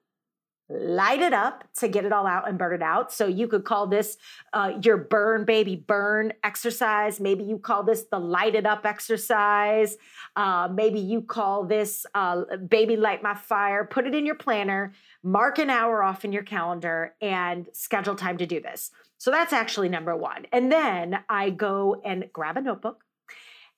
light 0.68 1.21
it 1.21 1.33
up 1.33 1.64
to 1.75 1.88
get 1.88 2.04
it 2.04 2.12
all 2.12 2.26
out 2.26 2.49
and 2.49 2.56
burn 2.56 2.75
it 2.75 2.83
out. 2.83 3.12
So 3.12 3.26
you 3.26 3.49
could 3.49 3.64
call 3.64 3.88
this 3.88 4.16
uh, 4.52 4.75
your 4.83 4.97
burn 4.97 5.44
baby 5.44 5.75
burn 5.75 6.33
exercise. 6.44 7.18
Maybe 7.18 7.42
you 7.42 7.59
call 7.59 7.83
this 7.83 8.04
the 8.04 8.21
light 8.21 8.54
it 8.54 8.66
up 8.66 8.87
exercise. 8.87 9.97
Uh, 10.37 10.68
maybe 10.73 11.00
you 11.00 11.23
call 11.23 11.64
this 11.64 12.06
uh, 12.14 12.44
baby 12.68 12.97
light 12.97 13.21
my 13.21 13.35
fire. 13.35 13.85
Put 13.85 14.06
it 14.06 14.14
in 14.14 14.25
your 14.25 14.37
planner, 14.37 14.94
mark 15.25 15.59
an 15.59 15.71
hour 15.71 16.04
off 16.04 16.25
in 16.25 16.33
your 16.33 16.44
calendar, 16.44 17.14
and 17.21 17.68
schedule 17.73 18.14
time 18.14 18.38
to 18.38 18.47
do 18.47 18.61
this. 18.61 18.92
So 19.25 19.31
that's 19.31 19.54
actually 19.54 19.88
number 19.88 20.14
one. 20.14 20.45
And 20.52 20.71
then 20.71 21.19
I 21.31 21.49
go 21.49 21.99
and 22.04 22.26
grab 22.31 22.59
a 22.59 22.61
notebook. 22.61 23.04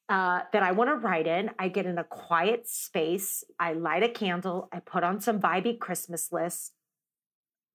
Uh, 0.08 0.40
that 0.52 0.64
I 0.64 0.72
want 0.72 0.90
to 0.90 0.96
write 0.96 1.28
in. 1.28 1.50
I 1.56 1.68
get 1.68 1.86
in 1.86 1.98
a 1.98 2.04
quiet 2.04 2.68
space. 2.68 3.44
I 3.58 3.72
light 3.72 4.02
a 4.02 4.08
candle. 4.08 4.68
I 4.72 4.80
put 4.80 5.04
on 5.04 5.20
some 5.20 5.40
vibey 5.40 5.78
Christmas 5.78 6.32
lists. 6.32 6.72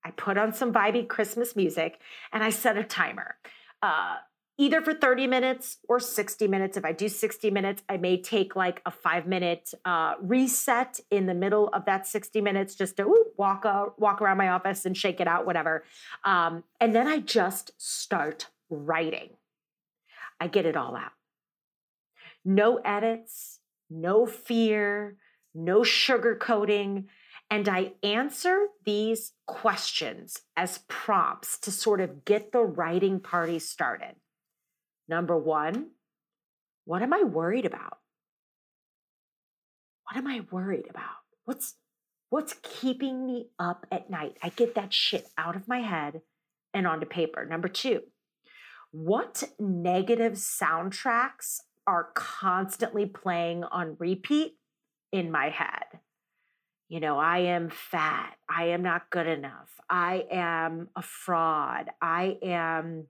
I 0.03 0.11
put 0.11 0.37
on 0.37 0.53
some 0.53 0.73
vibey 0.73 1.07
Christmas 1.07 1.55
music 1.55 1.99
and 2.33 2.43
I 2.43 2.49
set 2.49 2.75
a 2.75 2.83
timer. 2.83 3.35
Uh, 3.81 4.15
either 4.61 4.79
for 4.79 4.93
30 4.93 5.25
minutes 5.25 5.79
or 5.89 5.99
60 5.99 6.47
minutes. 6.47 6.77
If 6.77 6.85
I 6.85 6.91
do 6.91 7.09
60 7.09 7.49
minutes, 7.49 7.81
I 7.89 7.97
may 7.97 8.21
take 8.21 8.55
like 8.55 8.79
a 8.85 8.91
five 8.91 9.25
minute 9.25 9.73
uh, 9.85 10.13
reset 10.21 10.99
in 11.09 11.25
the 11.25 11.33
middle 11.33 11.69
of 11.69 11.85
that 11.85 12.05
60 12.05 12.41
minutes 12.41 12.75
just 12.75 12.95
to 12.97 13.03
ooh, 13.07 13.25
walk, 13.37 13.65
uh, 13.65 13.85
walk 13.97 14.21
around 14.21 14.37
my 14.37 14.49
office 14.49 14.85
and 14.85 14.95
shake 14.95 15.19
it 15.19 15.27
out, 15.27 15.47
whatever. 15.47 15.83
Um, 16.23 16.63
and 16.79 16.93
then 16.93 17.07
I 17.07 17.17
just 17.17 17.71
start 17.81 18.49
writing. 18.69 19.29
I 20.39 20.45
get 20.45 20.67
it 20.67 20.77
all 20.77 20.95
out. 20.95 21.13
No 22.45 22.77
edits, 22.85 23.61
no 23.89 24.27
fear, 24.27 25.17
no 25.55 25.81
sugarcoating. 25.81 27.05
And 27.49 27.67
I 27.67 27.93
answer 28.03 28.67
these 28.85 29.33
questions 29.47 30.43
as 30.55 30.81
prompts 30.87 31.57
to 31.61 31.71
sort 31.71 31.99
of 31.99 32.25
get 32.25 32.51
the 32.51 32.61
writing 32.61 33.19
party 33.19 33.57
started. 33.57 34.17
Number 35.07 35.37
one, 35.37 35.91
what 36.85 37.01
am 37.01 37.13
I 37.13 37.23
worried 37.23 37.65
about? 37.65 37.97
What 40.05 40.17
am 40.17 40.27
I 40.27 40.41
worried 40.51 40.87
about? 40.89 41.21
What's 41.45 41.75
what's 42.29 42.55
keeping 42.63 43.25
me 43.25 43.49
up 43.59 43.85
at 43.91 44.09
night? 44.09 44.37
I 44.41 44.49
get 44.49 44.75
that 44.75 44.93
shit 44.93 45.27
out 45.37 45.55
of 45.55 45.67
my 45.67 45.79
head 45.79 46.21
and 46.73 46.87
onto 46.87 47.05
paper. 47.05 47.45
Number 47.45 47.67
2, 47.67 48.01
what 48.91 49.43
negative 49.59 50.33
soundtracks 50.33 51.59
are 51.85 52.09
constantly 52.13 53.05
playing 53.05 53.63
on 53.65 53.97
repeat 53.99 54.57
in 55.11 55.31
my 55.31 55.49
head? 55.49 55.99
you 56.91 56.99
know, 56.99 57.17
I 57.17 57.37
am 57.37 57.69
fat. 57.69 58.35
I 58.49 58.65
am 58.65 58.83
not 58.83 59.09
good 59.09 59.25
enough. 59.25 59.69
I 59.89 60.25
am 60.29 60.89
a 60.93 61.01
fraud. 61.01 61.89
I 62.01 62.37
am 62.43 63.07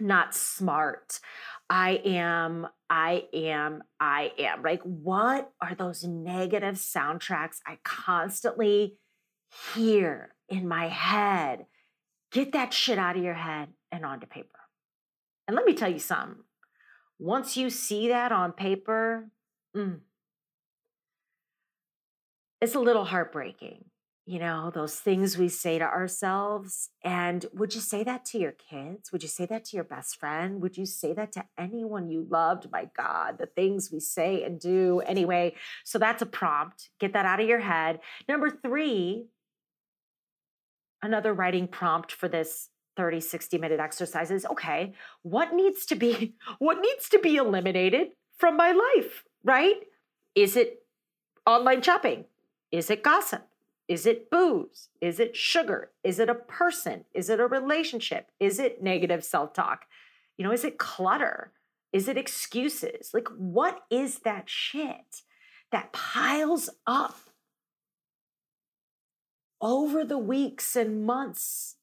not 0.00 0.34
smart. 0.34 1.20
I 1.70 2.00
am, 2.04 2.66
I 2.88 3.24
am, 3.34 3.82
I 4.00 4.32
am. 4.38 4.62
Like, 4.62 4.82
what 4.82 5.52
are 5.60 5.74
those 5.74 6.04
negative 6.04 6.76
soundtracks 6.76 7.56
I 7.66 7.78
constantly 7.84 8.96
hear 9.74 10.34
in 10.48 10.66
my 10.66 10.88
head? 10.88 11.66
Get 12.32 12.52
that 12.52 12.72
shit 12.72 12.98
out 12.98 13.16
of 13.16 13.22
your 13.22 13.34
head 13.34 13.68
and 13.92 14.04
onto 14.04 14.26
paper. 14.26 14.48
And 15.46 15.56
let 15.56 15.66
me 15.66 15.74
tell 15.74 15.90
you 15.90 15.98
something. 15.98 16.42
Once 17.18 17.56
you 17.56 17.68
see 17.68 18.08
that 18.08 18.32
on 18.32 18.52
paper, 18.52 19.30
mm, 19.76 19.98
it's 22.60 22.74
a 22.74 22.80
little 22.80 23.04
heartbreaking, 23.04 23.84
you 24.28 24.38
know, 24.38 24.70
those 24.74 24.96
things 24.96 25.38
we 25.38 25.48
say 25.48 25.78
to 25.78 25.86
ourselves. 25.86 26.90
And 27.02 27.46
would 27.54 27.74
you 27.74 27.80
say 27.80 28.04
that 28.04 28.26
to 28.26 28.38
your 28.38 28.52
kids? 28.52 29.10
Would 29.10 29.22
you 29.22 29.28
say 29.28 29.46
that 29.46 29.64
to 29.64 29.76
your 29.76 29.84
best 29.84 30.20
friend? 30.20 30.60
Would 30.60 30.76
you 30.76 30.84
say 30.84 31.14
that 31.14 31.32
to 31.32 31.46
anyone 31.56 32.10
you 32.10 32.26
loved? 32.28 32.70
My 32.70 32.90
God, 32.94 33.38
the 33.38 33.46
things 33.46 33.90
we 33.90 34.00
say 34.00 34.44
and 34.44 34.60
do. 34.60 35.00
Anyway, 35.06 35.54
so 35.82 35.98
that's 35.98 36.20
a 36.20 36.26
prompt. 36.26 36.90
Get 37.00 37.14
that 37.14 37.24
out 37.24 37.40
of 37.40 37.48
your 37.48 37.60
head. 37.60 38.00
Number 38.28 38.50
three, 38.50 39.28
another 41.02 41.32
writing 41.32 41.66
prompt 41.66 42.12
for 42.12 42.28
this 42.28 42.68
30 42.98 43.20
60 43.20 43.56
minute 43.58 43.78
exercise 43.78 44.32
is 44.32 44.44
okay 44.44 44.92
what 45.22 45.54
needs 45.54 45.86
to 45.86 45.94
be 45.94 46.34
what 46.58 46.80
needs 46.80 47.08
to 47.08 47.20
be 47.20 47.36
eliminated 47.36 48.08
from 48.36 48.56
my 48.56 48.72
life 48.72 49.22
right 49.44 49.76
is 50.34 50.56
it 50.56 50.82
online 51.46 51.80
shopping 51.80 52.24
is 52.70 52.90
it 52.90 53.02
gossip? 53.02 53.47
Is 53.88 54.04
it 54.04 54.30
booze? 54.30 54.90
Is 55.00 55.18
it 55.18 55.34
sugar? 55.34 55.90
Is 56.04 56.18
it 56.18 56.28
a 56.28 56.34
person? 56.34 57.06
Is 57.14 57.30
it 57.30 57.40
a 57.40 57.46
relationship? 57.46 58.30
Is 58.38 58.58
it 58.58 58.82
negative 58.82 59.24
self 59.24 59.54
talk? 59.54 59.86
You 60.36 60.44
know, 60.44 60.52
is 60.52 60.64
it 60.64 60.78
clutter? 60.78 61.52
Is 61.92 62.06
it 62.06 62.18
excuses? 62.18 63.10
Like, 63.14 63.28
what 63.28 63.80
is 63.90 64.20
that 64.20 64.44
shit 64.48 65.22
that 65.72 65.92
piles 65.92 66.68
up 66.86 67.18
over 69.60 70.04
the 70.04 70.18
weeks 70.18 70.76
and 70.76 71.04
months 71.04 71.76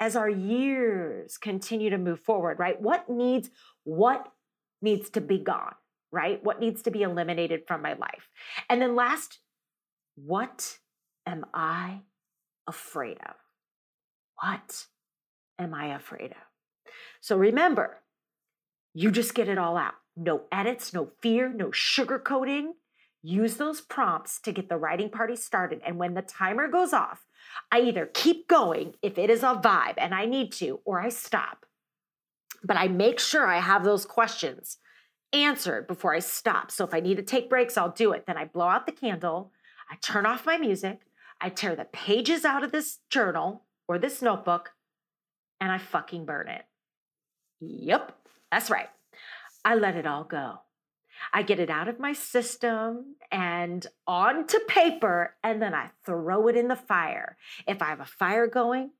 as 0.00 0.16
our 0.16 0.30
years 0.30 1.36
continue 1.36 1.90
to 1.90 1.98
move 1.98 2.20
forward, 2.20 2.58
right? 2.58 2.80
What 2.80 3.10
needs, 3.10 3.50
what 3.84 4.32
needs 4.80 5.10
to 5.10 5.20
be 5.20 5.38
gone, 5.38 5.74
right? 6.10 6.42
What 6.42 6.58
needs 6.58 6.82
to 6.82 6.90
be 6.90 7.02
eliminated 7.02 7.64
from 7.68 7.82
my 7.82 7.92
life? 7.92 8.30
And 8.70 8.80
then 8.80 8.96
last 8.96 9.40
what 10.16 10.78
am 11.26 11.44
I 11.54 12.00
afraid 12.66 13.18
of? 13.26 13.34
What 14.40 14.86
am 15.58 15.74
I 15.74 15.94
afraid 15.94 16.32
of? 16.32 16.92
So 17.20 17.36
remember, 17.36 17.98
you 18.94 19.10
just 19.10 19.34
get 19.34 19.48
it 19.48 19.58
all 19.58 19.76
out. 19.76 19.94
No 20.16 20.42
edits, 20.50 20.92
no 20.92 21.10
fear, 21.20 21.52
no 21.52 21.68
sugarcoating. 21.68 22.72
Use 23.22 23.56
those 23.56 23.80
prompts 23.80 24.40
to 24.40 24.52
get 24.52 24.68
the 24.68 24.76
writing 24.76 25.10
party 25.10 25.36
started. 25.36 25.80
And 25.86 25.98
when 25.98 26.14
the 26.14 26.22
timer 26.22 26.68
goes 26.68 26.92
off, 26.92 27.26
I 27.70 27.80
either 27.80 28.06
keep 28.06 28.48
going 28.48 28.94
if 29.02 29.18
it 29.18 29.30
is 29.30 29.42
a 29.42 29.60
vibe 29.62 29.94
and 29.98 30.14
I 30.14 30.24
need 30.24 30.52
to, 30.52 30.80
or 30.84 31.00
I 31.00 31.10
stop. 31.10 31.66
But 32.62 32.76
I 32.76 32.88
make 32.88 33.20
sure 33.20 33.46
I 33.46 33.60
have 33.60 33.84
those 33.84 34.04
questions 34.04 34.78
answered 35.32 35.86
before 35.86 36.14
I 36.14 36.18
stop. 36.18 36.70
So 36.70 36.84
if 36.84 36.92
I 36.92 37.00
need 37.00 37.16
to 37.16 37.22
take 37.22 37.50
breaks, 37.50 37.76
I'll 37.76 37.92
do 37.92 38.12
it. 38.12 38.24
Then 38.26 38.36
I 38.36 38.46
blow 38.46 38.66
out 38.66 38.86
the 38.86 38.92
candle 38.92 39.52
I 39.90 39.96
turn 39.96 40.24
off 40.24 40.46
my 40.46 40.56
music, 40.56 41.00
I 41.40 41.48
tear 41.48 41.74
the 41.74 41.86
pages 41.86 42.44
out 42.44 42.64
of 42.64 42.72
this 42.72 42.98
journal 43.08 43.64
or 43.88 43.98
this 43.98 44.20
notebook, 44.20 44.72
and 45.60 45.72
I 45.72 45.78
fucking 45.78 46.26
burn 46.26 46.48
it. 46.48 46.64
Yep, 47.60 48.16
that's 48.50 48.70
right. 48.70 48.88
I 49.64 49.74
let 49.74 49.96
it 49.96 50.06
all 50.06 50.24
go. 50.24 50.60
I 51.32 51.42
get 51.42 51.60
it 51.60 51.70
out 51.70 51.88
of 51.88 52.00
my 52.00 52.12
system 52.12 53.16
and 53.30 53.86
onto 54.06 54.58
paper, 54.68 55.36
and 55.42 55.60
then 55.60 55.74
I 55.74 55.90
throw 56.04 56.48
it 56.48 56.56
in 56.56 56.68
the 56.68 56.76
fire. 56.76 57.36
If 57.66 57.82
I 57.82 57.86
have 57.86 58.00
a 58.00 58.06
fire 58.06 58.46
going, 58.46 58.90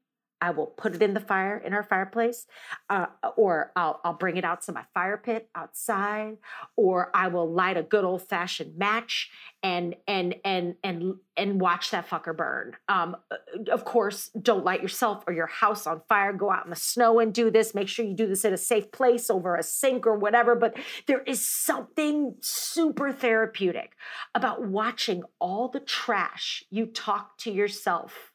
I 0.40 0.50
will 0.50 0.66
put 0.66 0.94
it 0.94 1.02
in 1.02 1.14
the 1.14 1.20
fire 1.20 1.58
in 1.58 1.74
our 1.74 1.82
fireplace, 1.82 2.46
uh, 2.88 3.06
or 3.36 3.72
I'll, 3.76 4.00
I'll 4.04 4.14
bring 4.14 4.36
it 4.36 4.44
out 4.44 4.62
to 4.62 4.72
my 4.72 4.84
fire 4.94 5.16
pit 5.16 5.48
outside, 5.54 6.38
or 6.76 7.10
I 7.14 7.28
will 7.28 7.50
light 7.50 7.76
a 7.76 7.82
good 7.82 8.04
old 8.04 8.22
fashioned 8.22 8.76
match 8.76 9.30
and 9.62 9.94
and 10.08 10.36
and 10.44 10.76
and 10.82 11.14
and 11.36 11.60
watch 11.60 11.90
that 11.90 12.08
fucker 12.08 12.36
burn. 12.36 12.76
Um, 12.88 13.16
uh, 13.30 13.36
of 13.70 13.84
course, 13.84 14.30
don't 14.40 14.64
light 14.64 14.82
yourself 14.82 15.24
or 15.26 15.32
your 15.32 15.46
house 15.46 15.86
on 15.86 16.02
fire. 16.08 16.32
Go 16.32 16.50
out 16.50 16.64
in 16.64 16.70
the 16.70 16.76
snow 16.76 17.18
and 17.20 17.32
do 17.32 17.50
this. 17.50 17.74
Make 17.74 17.88
sure 17.88 18.04
you 18.04 18.14
do 18.14 18.26
this 18.26 18.44
in 18.44 18.52
a 18.52 18.58
safe 18.58 18.90
place 18.92 19.28
over 19.30 19.56
a 19.56 19.62
sink 19.62 20.06
or 20.06 20.16
whatever. 20.16 20.54
But 20.54 20.76
there 21.06 21.22
is 21.22 21.46
something 21.46 22.36
super 22.40 23.12
therapeutic 23.12 23.92
about 24.34 24.66
watching 24.66 25.22
all 25.38 25.68
the 25.68 25.80
trash 25.80 26.64
you 26.70 26.86
talk 26.86 27.36
to 27.38 27.50
yourself 27.50 28.29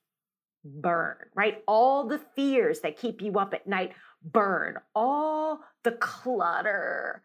burn, 0.65 1.15
right? 1.35 1.63
All 1.67 2.07
the 2.07 2.19
fears 2.35 2.79
that 2.81 2.97
keep 2.97 3.21
you 3.21 3.39
up 3.39 3.53
at 3.53 3.67
night 3.67 3.93
burn. 4.23 4.77
All 4.95 5.61
the 5.83 5.91
clutter 5.91 7.23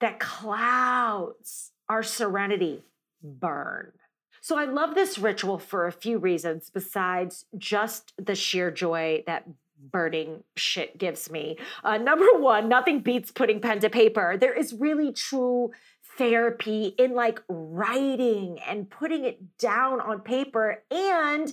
that 0.00 0.20
clouds 0.20 1.72
our 1.88 2.02
serenity 2.02 2.84
burn. 3.22 3.92
So 4.40 4.56
I 4.56 4.64
love 4.64 4.94
this 4.94 5.18
ritual 5.18 5.58
for 5.58 5.86
a 5.86 5.92
few 5.92 6.18
reasons 6.18 6.70
besides 6.70 7.46
just 7.58 8.12
the 8.16 8.36
sheer 8.36 8.70
joy 8.70 9.24
that 9.26 9.44
burning 9.90 10.44
shit 10.56 10.98
gives 10.98 11.30
me. 11.30 11.58
Uh, 11.82 11.98
number 11.98 12.26
one, 12.38 12.68
nothing 12.68 13.00
beats 13.00 13.30
putting 13.30 13.60
pen 13.60 13.80
to 13.80 13.90
paper. 13.90 14.36
There 14.38 14.54
is 14.54 14.72
really 14.72 15.12
true 15.12 15.72
therapy 16.16 16.94
in 16.98 17.14
like 17.14 17.42
writing 17.48 18.58
and 18.66 18.88
putting 18.88 19.24
it 19.24 19.58
down 19.58 20.00
on 20.00 20.20
paper 20.20 20.82
and 20.90 21.52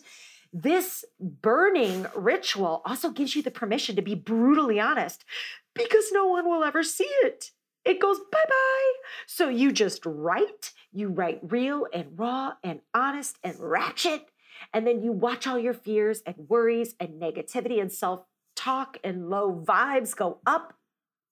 this 0.53 1.03
burning 1.19 2.05
ritual 2.15 2.83
also 2.85 3.09
gives 3.09 3.35
you 3.35 3.41
the 3.41 3.51
permission 3.51 3.95
to 3.95 4.01
be 4.03 4.13
brutally 4.13 4.79
honest 4.79 5.25
because 5.73 6.11
no 6.11 6.27
one 6.27 6.47
will 6.47 6.63
ever 6.63 6.83
see 6.83 7.09
it. 7.23 7.51
It 7.83 7.99
goes 7.99 8.19
bye 8.31 8.45
bye. 8.47 8.93
So 9.25 9.49
you 9.49 9.71
just 9.71 10.05
write, 10.05 10.71
you 10.91 11.09
write 11.09 11.39
real 11.41 11.87
and 11.91 12.17
raw 12.17 12.53
and 12.63 12.81
honest 12.93 13.37
and 13.43 13.59
ratchet. 13.59 14.29
And 14.73 14.87
then 14.87 15.01
you 15.01 15.11
watch 15.11 15.47
all 15.47 15.59
your 15.59 15.73
fears 15.73 16.21
and 16.25 16.35
worries 16.47 16.95
and 16.99 17.21
negativity 17.21 17.81
and 17.81 17.91
self 17.91 18.23
talk 18.55 18.97
and 19.03 19.29
low 19.29 19.53
vibes 19.53 20.15
go 20.15 20.37
up 20.45 20.75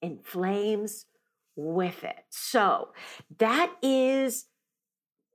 in 0.01 0.17
flames 0.23 1.05
with 1.55 2.03
it. 2.03 2.25
So 2.29 2.89
that 3.37 3.71
is 3.83 4.47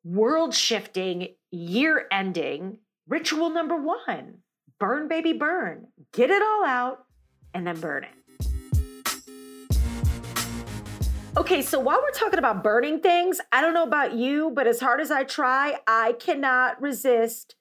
world 0.05 0.55
shifting, 0.55 1.29
year 1.51 2.07
ending 2.11 2.79
Ritual 3.09 3.51
number 3.51 3.77
one 3.77 4.39
burn, 4.81 5.09
baby, 5.09 5.33
burn. 5.33 5.87
Get 6.13 6.31
it 6.31 6.43
all 6.43 6.65
out 6.65 7.05
and 7.55 7.67
then 7.67 7.79
burn 7.81 8.05
it. 8.05 8.11
Okay, 11.37 11.63
so 11.63 11.79
while 11.79 12.01
we're 12.03 12.11
talking 12.11 12.39
about 12.39 12.65
burning 12.65 13.01
things, 13.01 13.41
I 13.53 13.61
don't 13.61 13.75
know 13.75 13.85
about 13.85 14.15
you, 14.15 14.51
but 14.55 14.67
as 14.67 14.81
hard 14.81 15.01
as 15.01 15.11
I 15.11 15.23
try, 15.23 15.77
I 15.87 16.15
cannot 16.15 16.81
resist 16.83 17.55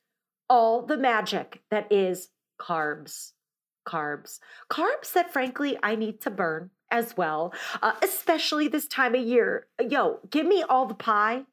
all 0.49 0.81
the 0.81 0.97
magic 0.97 1.61
that 1.69 1.91
is 1.91 2.29
carbs. 2.59 3.33
Carbs. 3.87 4.39
Carbs 4.71 5.13
that, 5.13 5.31
frankly, 5.31 5.77
I 5.83 5.95
need 5.95 6.21
to 6.21 6.31
burn 6.31 6.71
as 6.89 7.15
well, 7.17 7.53
uh, 7.83 7.93
especially 8.01 8.67
this 8.67 8.87
time 8.87 9.13
of 9.13 9.21
year. 9.21 9.67
Yo, 9.79 10.19
give 10.29 10.47
me 10.47 10.63
all 10.67 10.87
the 10.87 10.95
pie, 10.95 11.43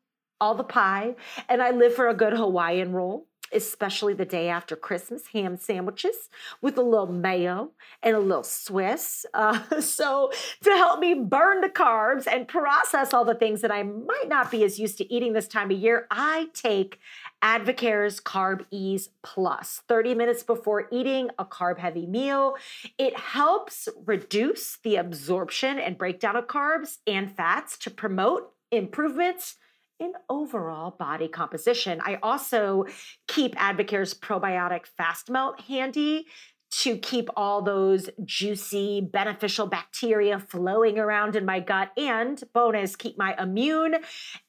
all 0.40 0.54
the 0.54 0.64
pie, 0.64 1.16
and 1.48 1.60
I 1.60 1.72
live 1.72 1.94
for 1.94 2.08
a 2.08 2.14
good 2.14 2.32
Hawaiian 2.32 2.92
roll 2.92 3.26
especially 3.52 4.14
the 4.14 4.24
day 4.24 4.48
after 4.48 4.76
Christmas, 4.76 5.28
ham 5.28 5.56
sandwiches 5.56 6.28
with 6.60 6.76
a 6.78 6.82
little 6.82 7.06
mayo 7.06 7.70
and 8.02 8.16
a 8.16 8.20
little 8.20 8.42
Swiss. 8.42 9.26
Uh, 9.34 9.80
so, 9.80 10.30
to 10.62 10.70
help 10.70 11.00
me 11.00 11.14
burn 11.14 11.60
the 11.60 11.68
carbs 11.68 12.26
and 12.26 12.48
process 12.48 13.12
all 13.12 13.24
the 13.24 13.34
things 13.34 13.60
that 13.60 13.70
I 13.70 13.82
might 13.82 14.28
not 14.28 14.50
be 14.50 14.64
as 14.64 14.78
used 14.78 14.98
to 14.98 15.12
eating 15.12 15.32
this 15.32 15.48
time 15.48 15.70
of 15.70 15.78
year, 15.78 16.06
I 16.10 16.48
take 16.54 16.98
Advocare's 17.42 18.20
Carb 18.20 18.64
Ease 18.70 19.10
30 19.24 20.14
minutes 20.14 20.42
before 20.42 20.88
eating 20.92 21.30
a 21.38 21.44
carb 21.44 21.78
heavy 21.78 22.06
meal. 22.06 22.54
It 22.98 23.18
helps 23.18 23.88
reduce 24.06 24.78
the 24.82 24.96
absorption 24.96 25.78
and 25.78 25.98
breakdown 25.98 26.36
of 26.36 26.46
carbs 26.46 26.98
and 27.06 27.34
fats 27.34 27.76
to 27.78 27.90
promote 27.90 28.52
improvements 28.70 29.56
in 30.02 30.12
overall 30.28 30.90
body 30.90 31.28
composition. 31.28 32.00
I 32.04 32.18
also 32.22 32.86
keep 33.28 33.54
Advocare's 33.56 34.14
probiotic 34.14 34.86
fast 34.86 35.30
melt 35.30 35.60
handy 35.62 36.26
to 36.70 36.96
keep 36.96 37.28
all 37.36 37.62
those 37.62 38.08
juicy, 38.24 39.00
beneficial 39.00 39.66
bacteria 39.66 40.38
flowing 40.38 40.98
around 40.98 41.36
in 41.36 41.44
my 41.44 41.60
gut. 41.60 41.92
And 41.96 42.42
bonus, 42.54 42.96
keep 42.96 43.18
my 43.18 43.36
immune 43.38 43.96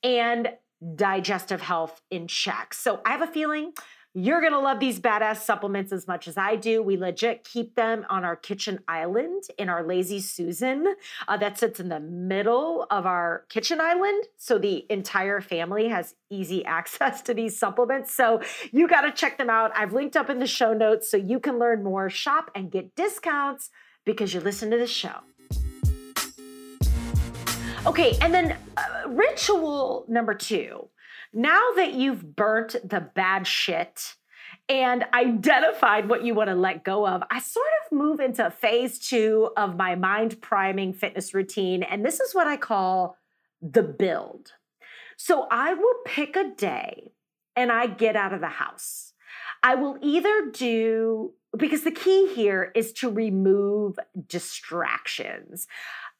and 0.02 0.50
digestive 0.96 1.62
health 1.62 2.02
in 2.10 2.28
check. 2.28 2.74
So 2.74 3.02
I 3.06 3.12
have 3.12 3.22
a 3.22 3.28
feeling 3.28 3.74
you're 4.16 4.42
going 4.42 4.54
to 4.54 4.60
love 4.60 4.80
these 4.80 5.00
badass 5.00 5.38
supplements 5.38 5.92
as 5.92 6.08
much 6.08 6.28
as 6.28 6.38
I 6.38 6.56
do. 6.56 6.84
We 6.84 6.98
legit 6.98 7.44
keep 7.44 7.76
them 7.76 8.06
on 8.10 8.24
our 8.24 8.36
kitchen 8.36 8.80
island 8.88 9.46
in 9.58 9.70
our 9.70 9.84
Lazy 9.84 10.20
Susan 10.20 10.96
uh, 11.28 11.38
that 11.38 11.58
sits 11.58 11.80
in 11.80 11.90
the 11.90 12.00
middle 12.00 12.86
of 12.92 13.08
our 13.08 13.46
kitchen 13.50 13.82
island. 13.82 14.26
So 14.38 14.60
the 14.60 14.86
entire 14.92 15.42
family 15.42 15.90
has 15.90 16.14
easy 16.30 16.64
access 16.74 17.24
to 17.24 17.34
these 17.34 17.58
supplements. 17.58 18.14
So 18.14 18.42
you 18.72 18.88
got 18.88 19.02
to 19.02 19.12
check 19.12 19.40
them 19.40 19.50
out. 19.50 19.72
I've 19.76 19.94
linked 19.94 20.16
up 20.16 20.30
in 20.30 20.38
the 20.38 20.48
show 20.48 20.74
notes 20.74 21.10
so 21.10 21.18
you 21.18 21.40
can 21.40 21.58
learn 21.58 21.84
more, 21.84 22.10
shop, 22.10 22.52
and 22.54 22.72
get 22.72 22.96
discounts 22.96 23.72
because 24.06 24.34
you 24.34 24.42
listen 24.42 24.70
to 24.70 24.78
the 24.78 24.88
show. 24.88 25.22
Okay, 27.86 28.18
and 28.22 28.34
then 28.34 28.56
uh, 28.78 29.10
ritual 29.10 30.06
number 30.08 30.34
two 30.34 30.88
now 31.34 31.62
that 31.76 31.94
you've 31.94 32.36
burnt 32.36 32.76
the 32.84 33.02
bad 33.02 33.48
shit 33.48 34.16
and 34.70 35.06
identified 35.14 36.08
what 36.08 36.24
you 36.24 36.34
want 36.34 36.50
to 36.50 36.56
let 36.56 36.84
go 36.84 37.08
of, 37.08 37.24
I 37.30 37.40
sort 37.40 37.66
of 37.86 37.98
move 37.98 38.20
into 38.20 38.50
phase 38.52 39.00
two 39.00 39.50
of 39.58 39.76
my 39.76 39.96
mind 39.96 40.42
priming 40.42 40.94
fitness 40.94 41.34
routine. 41.34 41.84
And 41.84 42.06
this 42.06 42.20
is 42.20 42.34
what 42.34 42.48
I 42.48 42.58
call 42.58 43.18
the 43.62 43.84
build. 43.84 44.52
So 45.18 45.48
I 45.50 45.74
will 45.74 45.96
pick 46.06 46.36
a 46.36 46.52
day 46.56 47.12
and 47.56 47.72
I 47.72 47.88
get 47.88 48.16
out 48.16 48.34
of 48.34 48.42
the 48.42 48.48
house. 48.48 49.14
I 49.62 49.76
will 49.76 49.98
either 50.02 50.52
do, 50.52 51.34
because 51.58 51.84
the 51.84 51.92
key 51.92 52.34
here 52.34 52.72
is 52.76 52.92
to 52.94 53.10
remove 53.10 53.98
distractions 54.28 55.68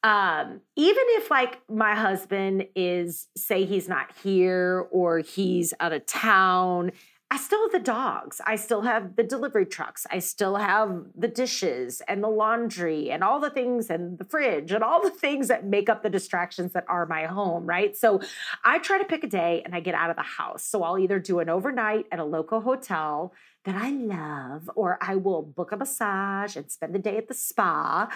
um, 0.04 0.60
even 0.76 1.02
if 1.08 1.30
like 1.30 1.60
my 1.68 1.94
husband 1.94 2.66
is 2.76 3.26
say 3.36 3.64
he's 3.64 3.88
not 3.88 4.12
here 4.22 4.86
or 4.92 5.20
he's 5.20 5.72
out 5.80 5.94
of 5.94 6.04
town 6.04 6.92
i 7.30 7.36
still 7.36 7.62
have 7.62 7.72
the 7.72 7.80
dogs. 7.80 8.40
I 8.46 8.54
still 8.54 8.82
have 8.82 9.16
the 9.16 9.24
delivery 9.24 9.66
trucks. 9.66 10.06
I 10.08 10.20
still 10.20 10.54
have 10.54 11.06
the 11.16 11.26
dishes 11.26 12.00
and 12.06 12.22
the 12.22 12.28
laundry 12.28 13.10
and 13.10 13.24
all 13.24 13.40
the 13.40 13.50
things 13.50 13.90
and 13.90 14.18
the 14.18 14.24
fridge 14.24 14.70
and 14.70 14.84
all 14.84 15.02
the 15.02 15.10
things 15.24 15.48
that 15.48 15.66
make 15.66 15.88
up 15.88 16.02
the 16.02 16.10
distractions 16.10 16.74
that 16.74 16.84
are 16.86 17.06
my 17.06 17.24
home 17.24 17.66
right? 17.66 17.96
So 17.96 18.20
i 18.62 18.78
try 18.78 18.98
to 18.98 19.04
pick 19.04 19.24
a 19.24 19.26
day 19.26 19.62
and 19.64 19.74
i 19.74 19.80
get 19.80 19.94
out 19.94 20.10
of 20.10 20.16
the 20.16 20.22
house. 20.22 20.64
So 20.64 20.84
i'll 20.84 20.98
either 20.98 21.18
do 21.18 21.40
an 21.40 21.48
overnight 21.48 22.04
at 22.12 22.20
a 22.20 22.24
local 22.24 22.60
hotel 22.60 23.32
that 23.64 23.74
i 23.74 23.90
love 23.90 24.70
or 24.76 24.98
i 25.00 25.16
will 25.16 25.42
book 25.42 25.72
a 25.72 25.76
massage 25.76 26.54
and 26.54 26.70
spend 26.70 26.94
the 26.94 26.98
day 26.98 27.16
at 27.16 27.26
the 27.26 27.34
spa 27.34 28.08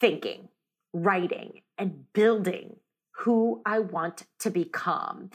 thinking 0.00 0.48
writing 0.92 1.62
and 1.78 2.12
building 2.12 2.76
who 3.12 3.60
I 3.66 3.80
want 3.80 4.24
to 4.40 4.50
become. 4.50 5.30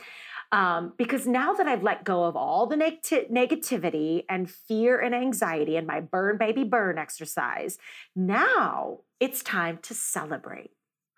Um, 0.51 0.93
because 0.97 1.27
now 1.27 1.53
that 1.53 1.67
I've 1.67 1.83
let 1.83 2.03
go 2.03 2.23
of 2.23 2.35
all 2.35 2.65
the 2.65 2.77
neg- 2.77 3.01
negativity 3.03 4.23
and 4.29 4.49
fear 4.49 4.99
and 4.99 5.13
anxiety 5.13 5.75
in 5.75 5.85
my 5.85 5.99
burn 5.99 6.37
baby 6.37 6.63
burn 6.63 6.97
exercise, 6.97 7.77
now 8.15 8.99
it's 9.19 9.43
time 9.43 9.79
to 9.83 9.93
celebrate 9.93 10.71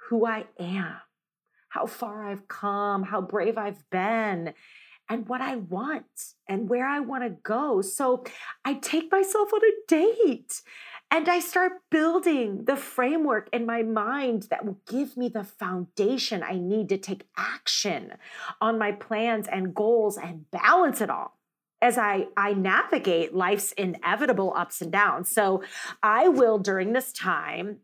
who 0.10 0.26
I 0.26 0.46
am, 0.60 0.96
how 1.70 1.86
far 1.86 2.26
I've 2.26 2.48
come, 2.48 3.04
how 3.04 3.22
brave 3.22 3.58
I've 3.58 3.90
been, 3.90 4.54
and 5.10 5.28
what 5.28 5.42
I 5.42 5.56
want 5.56 6.06
and 6.48 6.70
where 6.70 6.88
I 6.88 7.00
want 7.00 7.24
to 7.24 7.30
go. 7.30 7.82
So 7.82 8.24
I 8.66 8.76
take 8.76 9.12
myself 9.12 9.54
on 9.54 9.62
a 9.64 9.74
date 9.88 10.62
and 11.10 11.30
I 11.30 11.40
start 11.40 11.82
building 11.90 12.66
the 12.66 12.76
framework 12.76 13.50
in 13.54 13.66
my 13.66 13.82
mind 13.82 14.48
that 14.50 14.66
will 14.66 14.80
give 14.88 15.16
me 15.16 15.30
the 15.30 15.44
foundation 15.44 16.44
I 16.44 16.56
need 16.56 16.90
to 16.90 16.98
take 16.98 17.28
action 17.38 18.14
on 18.60 18.78
my 18.78 18.92
plans 18.92 19.48
and 19.48 19.74
goals 19.74 20.18
and 20.18 20.50
balance 20.52 21.00
it 21.02 21.10
all 21.10 21.38
as 21.82 21.98
I, 21.98 22.28
I 22.36 22.54
navigate 22.54 23.34
life's 23.34 23.72
inevitable 23.74 24.54
ups 24.56 24.82
and 24.82 24.92
downs. 24.92 25.30
So 25.30 25.64
I 26.02 26.28
will, 26.28 26.58
during 26.58 26.94
this 26.94 27.14
time, 27.14 27.78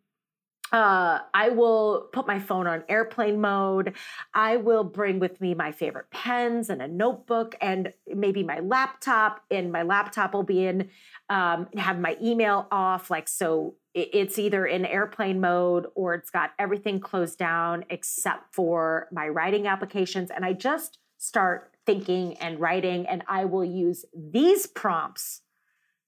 uh, 0.72 1.20
I 1.34 1.50
will 1.50 2.10
put 2.12 2.26
my 2.26 2.40
phone 2.40 2.66
on 2.66 2.84
airplane 2.90 3.40
mode. 3.40 3.94
I 4.34 4.58
will 4.58 4.84
bring 4.84 5.20
with 5.20 5.40
me 5.40 5.54
my 5.54 5.72
favorite 5.72 6.10
pens 6.10 6.70
and 6.70 6.82
a 6.82 6.88
notebook 6.88 7.56
and 7.62 7.94
maybe 8.08 8.44
my 8.44 8.60
laptop. 8.60 9.44
And 9.52 9.72
my 9.72 9.84
laptop 9.84 10.34
will 10.34 10.44
be 10.44 10.66
in, 10.66 10.90
um, 11.30 11.68
have 11.78 12.00
my 12.00 12.18
email 12.22 12.68
off. 12.72 13.12
Like, 13.12 13.28
so 13.28 13.76
it's 13.94 14.40
either 14.40 14.66
in 14.66 14.86
airplane 14.86 15.40
mode 15.40 15.86
or 15.94 16.16
it's 16.16 16.32
got 16.32 16.54
everything 16.58 17.00
closed 17.00 17.38
down 17.38 17.86
except 17.92 18.56
for 18.56 19.08
my 19.12 19.28
writing 19.28 19.68
applications. 19.68 20.32
And 20.32 20.44
I 20.44 20.54
just 20.54 20.98
start 21.20 21.72
thinking 21.86 22.38
and 22.38 22.60
writing, 22.60 23.06
and 23.06 23.24
I 23.28 23.46
will 23.46 23.66
use 23.66 24.06
these 24.16 24.66
prompts 24.66 25.42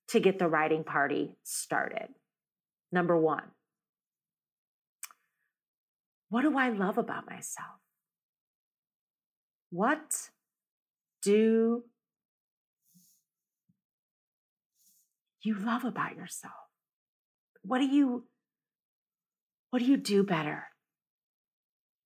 to 0.07 0.19
get 0.19 0.39
the 0.39 0.47
writing 0.47 0.83
party 0.83 1.35
started. 1.43 2.07
Number 2.91 3.17
one, 3.17 3.43
what 6.35 6.41
do 6.41 6.57
I 6.57 6.67
love 6.67 6.97
about 6.97 7.29
myself? 7.29 7.79
What 9.69 10.29
do 11.21 11.85
you 15.43 15.55
love 15.57 15.85
about 15.85 16.17
yourself? 16.17 16.51
What 17.61 17.77
do 17.77 17.85
you 17.85 18.25
what 19.69 19.79
do 19.79 19.85
you 19.85 19.95
do 19.95 20.23
better 20.23 20.65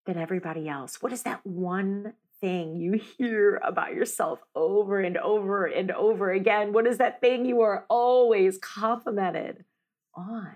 than 0.06 0.20
everybody 0.20 0.70
else? 0.70 1.02
What 1.02 1.12
is 1.12 1.24
that 1.24 1.44
one 1.44 2.14
thing 2.40 2.76
you 2.76 3.02
hear 3.18 3.60
about 3.66 3.96
yourself 3.96 4.42
over 4.54 5.00
and 5.00 5.18
over 5.18 5.66
and 5.66 5.90
over 5.90 6.32
again? 6.32 6.72
What 6.72 6.86
is 6.86 7.00
that 7.00 7.20
thing 7.20 7.48
you 7.48 7.62
are 7.62 7.84
always 7.90 8.60
complimented 8.60 9.66
on? 10.14 10.52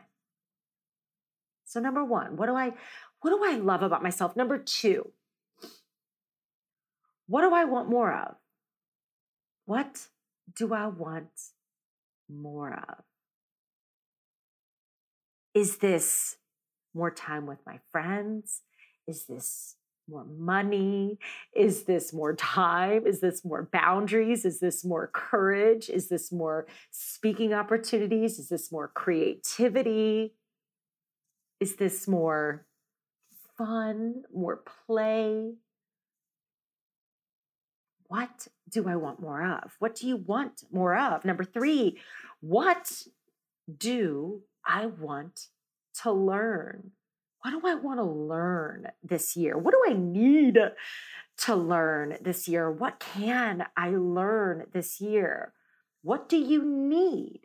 So 1.66 1.80
number 1.80 2.06
1, 2.06 2.38
what 2.38 2.46
do 2.46 2.56
I 2.56 2.74
what 3.24 3.30
do 3.30 3.42
I 3.42 3.56
love 3.56 3.84
about 3.84 4.04
myself? 4.04 4.36
Number 4.36 4.58
2, 4.58 5.10
what 7.28 7.42
do 7.42 7.54
I 7.54 7.64
want 7.64 7.90
more 7.90 8.14
of? 8.14 8.36
What 9.66 10.08
do 10.54 10.74
I 10.74 10.88
want 10.88 11.30
more 12.30 12.74
of? 12.74 13.04
Is 15.54 15.78
this 15.78 16.36
more 16.94 17.12
time 17.12 17.46
with 17.46 17.60
my 17.66 17.80
friends? 17.94 18.62
Is 19.08 19.24
this 19.24 19.76
more 20.10 20.26
money? 20.26 21.18
Is 21.56 21.84
this 21.84 22.12
more 22.12 22.36
time? 22.36 23.08
Is 23.08 23.22
this 23.22 23.46
more 23.46 23.70
boundaries? 23.72 24.44
Is 24.44 24.60
this 24.60 24.84
more 24.84 25.10
courage? 25.14 25.90
Is 25.90 26.10
this 26.10 26.30
more 26.30 26.68
speaking 26.92 27.54
opportunities? 27.54 28.38
Is 28.38 28.50
this 28.50 28.70
more 28.70 28.90
creativity? 28.90 30.34
Is 31.62 31.78
this 31.78 32.06
more 32.06 32.66
fun, 33.58 34.24
more 34.34 34.64
play? 34.86 35.54
What 38.08 38.48
do 38.70 38.88
I 38.88 38.96
want 38.96 39.20
more 39.20 39.44
of? 39.44 39.72
What 39.80 39.96
do 39.96 40.08
you 40.08 40.18
want 40.18 40.64
more 40.72 40.96
of? 40.96 41.26
Number 41.26 41.44
three, 41.44 42.00
what 42.42 43.04
do 43.78 44.42
I 44.66 44.86
want 44.86 45.48
to 46.02 46.12
learn? 46.12 46.92
What 47.42 47.52
do 47.52 47.68
I 47.68 47.76
want 47.76 48.00
to 48.00 48.04
learn 48.04 48.88
this 49.02 49.36
year? 49.36 49.58
What 49.58 49.74
do 49.74 49.82
I 49.90 49.94
need 49.94 50.60
to 51.40 51.56
learn 51.56 52.18
this 52.22 52.48
year? 52.48 52.72
What 52.72 53.00
can 53.00 53.66
I 53.76 53.90
learn 53.90 54.68
this 54.72 55.02
year? 55.02 55.54
What 56.04 56.30
do 56.30 56.38
you 56.38 56.64
need 56.64 57.42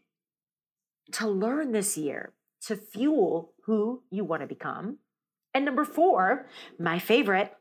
to 1.13 1.29
learn 1.29 1.73
this 1.73 1.97
year 1.97 2.35
to 2.67 2.77
fuel 2.77 3.55
who 3.65 4.03
you 4.11 4.25
want 4.25 4.43
to 4.43 4.47
become? 4.47 4.99
And 5.55 5.65
number 5.65 5.85
four, 5.85 6.47
my 6.79 6.99
favorite, 6.99 7.53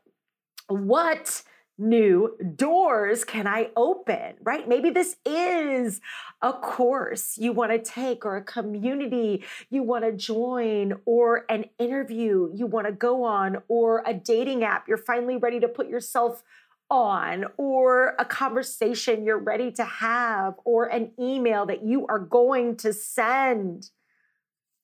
what 0.68 1.42
new 1.80 2.36
doors 2.56 3.24
can 3.24 3.46
I 3.46 3.70
open, 3.76 4.34
right? 4.42 4.68
Maybe 4.68 4.90
this 4.90 5.16
is 5.24 6.00
a 6.42 6.52
course 6.52 7.38
you 7.38 7.52
want 7.52 7.70
to 7.70 7.78
take, 7.78 8.26
or 8.26 8.36
a 8.36 8.42
community 8.42 9.44
you 9.70 9.84
want 9.84 10.04
to 10.04 10.12
join, 10.12 10.94
or 11.06 11.44
an 11.48 11.66
interview 11.78 12.50
you 12.52 12.66
want 12.66 12.86
to 12.86 12.92
go 12.92 13.22
on, 13.22 13.58
or 13.68 14.02
a 14.04 14.12
dating 14.12 14.64
app 14.64 14.88
you're 14.88 14.96
finally 14.96 15.36
ready 15.36 15.60
to 15.60 15.68
put 15.68 15.88
yourself 15.88 16.42
on, 16.90 17.44
or 17.56 18.16
a 18.18 18.24
conversation 18.24 19.24
you're 19.24 19.38
ready 19.38 19.70
to 19.70 19.84
have, 19.84 20.54
or 20.64 20.86
an 20.86 21.12
email 21.18 21.64
that 21.66 21.84
you 21.84 22.06
are 22.08 22.18
going 22.18 22.76
to 22.78 22.92
send. 22.92 23.90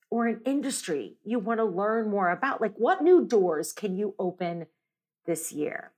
Or 0.09 0.27
an 0.27 0.41
industry 0.45 1.17
you 1.23 1.39
want 1.39 1.59
to 1.59 1.65
learn 1.65 2.09
more 2.09 2.29
about. 2.29 2.61
Like, 2.61 2.75
what 2.75 3.01
new 3.01 3.25
doors 3.25 3.73
can 3.73 3.95
you 3.95 4.15
open 4.17 4.67
this 5.25 5.51
year? 5.51 5.91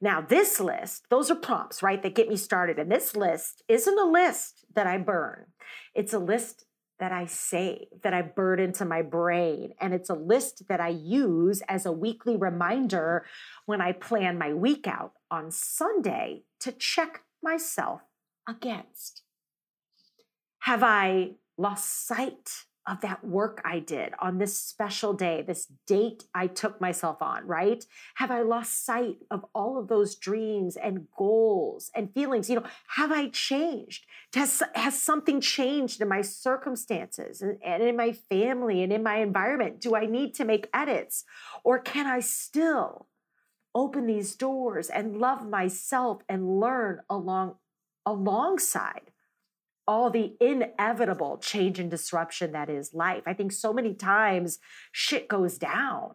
Now, 0.00 0.20
this 0.20 0.60
list, 0.60 1.06
those 1.08 1.30
are 1.30 1.36
prompts, 1.36 1.82
right, 1.82 2.02
that 2.02 2.14
get 2.14 2.28
me 2.28 2.36
started. 2.36 2.78
And 2.78 2.90
this 2.90 3.16
list 3.16 3.62
isn't 3.68 3.98
a 3.98 4.04
list 4.04 4.64
that 4.74 4.86
I 4.86 4.98
burn, 4.98 5.46
it's 5.94 6.12
a 6.12 6.18
list 6.18 6.66
that 7.00 7.10
I 7.10 7.26
save, 7.26 7.86
that 8.02 8.14
I 8.14 8.22
burn 8.22 8.60
into 8.60 8.84
my 8.84 9.02
brain. 9.02 9.74
And 9.80 9.92
it's 9.92 10.10
a 10.10 10.14
list 10.14 10.68
that 10.68 10.80
I 10.80 10.88
use 10.88 11.60
as 11.68 11.86
a 11.86 11.92
weekly 11.92 12.36
reminder 12.36 13.26
when 13.66 13.80
I 13.80 13.92
plan 13.92 14.38
my 14.38 14.54
week 14.54 14.86
out 14.86 15.12
on 15.30 15.50
Sunday 15.50 16.44
to 16.60 16.70
check 16.70 17.22
myself 17.42 18.02
against. 18.48 19.22
Have 20.60 20.82
I 20.82 21.32
lost 21.56 22.06
sight 22.06 22.50
of 22.86 23.00
that 23.00 23.24
work 23.24 23.62
I 23.64 23.78
did 23.78 24.12
on 24.18 24.36
this 24.38 24.58
special 24.58 25.14
day, 25.14 25.42
this 25.42 25.66
date 25.86 26.24
I 26.34 26.46
took 26.46 26.80
myself 26.80 27.22
on, 27.22 27.46
right? 27.46 27.82
Have 28.16 28.30
I 28.30 28.42
lost 28.42 28.84
sight 28.84 29.16
of 29.30 29.44
all 29.54 29.78
of 29.78 29.88
those 29.88 30.16
dreams 30.16 30.76
and 30.76 31.06
goals 31.16 31.90
and 31.94 32.12
feelings? 32.12 32.50
You 32.50 32.56
know, 32.56 32.66
have 32.88 33.10
I 33.10 33.28
changed? 33.28 34.04
Has, 34.34 34.62
has 34.74 35.00
something 35.00 35.40
changed 35.40 36.02
in 36.02 36.08
my 36.08 36.20
circumstances 36.20 37.40
and, 37.40 37.58
and 37.64 37.82
in 37.82 37.96
my 37.96 38.12
family 38.12 38.82
and 38.82 38.92
in 38.92 39.02
my 39.02 39.16
environment? 39.16 39.80
Do 39.80 39.96
I 39.96 40.04
need 40.04 40.34
to 40.34 40.44
make 40.44 40.68
edits? 40.74 41.24
Or 41.64 41.78
can 41.78 42.06
I 42.06 42.20
still 42.20 43.06
open 43.74 44.06
these 44.06 44.36
doors 44.36 44.90
and 44.90 45.16
love 45.16 45.48
myself 45.48 46.22
and 46.28 46.60
learn 46.60 47.00
along 47.08 47.56
alongside 48.06 49.10
all 49.86 50.10
the 50.10 50.34
inevitable 50.40 51.38
change 51.38 51.78
and 51.78 51.90
disruption 51.90 52.52
that 52.52 52.70
is 52.70 52.94
life. 52.94 53.24
I 53.26 53.34
think 53.34 53.52
so 53.52 53.72
many 53.72 53.94
times 53.94 54.58
shit 54.92 55.28
goes 55.28 55.58
down. 55.58 56.14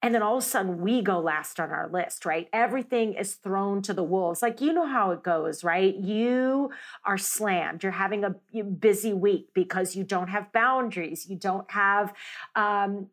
And 0.00 0.14
then 0.14 0.22
all 0.22 0.36
of 0.36 0.44
a 0.44 0.46
sudden 0.46 0.80
we 0.80 1.02
go 1.02 1.18
last 1.18 1.58
on 1.58 1.70
our 1.70 1.88
list, 1.88 2.24
right? 2.24 2.48
Everything 2.52 3.14
is 3.14 3.34
thrown 3.34 3.82
to 3.82 3.92
the 3.92 4.04
wolves. 4.04 4.42
Like, 4.42 4.60
you 4.60 4.72
know 4.72 4.86
how 4.86 5.10
it 5.10 5.24
goes, 5.24 5.64
right? 5.64 5.94
You 5.94 6.70
are 7.04 7.18
slammed. 7.18 7.82
You're 7.82 7.92
having 7.92 8.22
a 8.22 8.36
busy 8.62 9.12
week 9.12 9.48
because 9.54 9.96
you 9.96 10.04
don't 10.04 10.28
have 10.28 10.52
boundaries. 10.52 11.26
You 11.28 11.36
don't 11.36 11.68
have 11.72 12.12
um, 12.54 13.08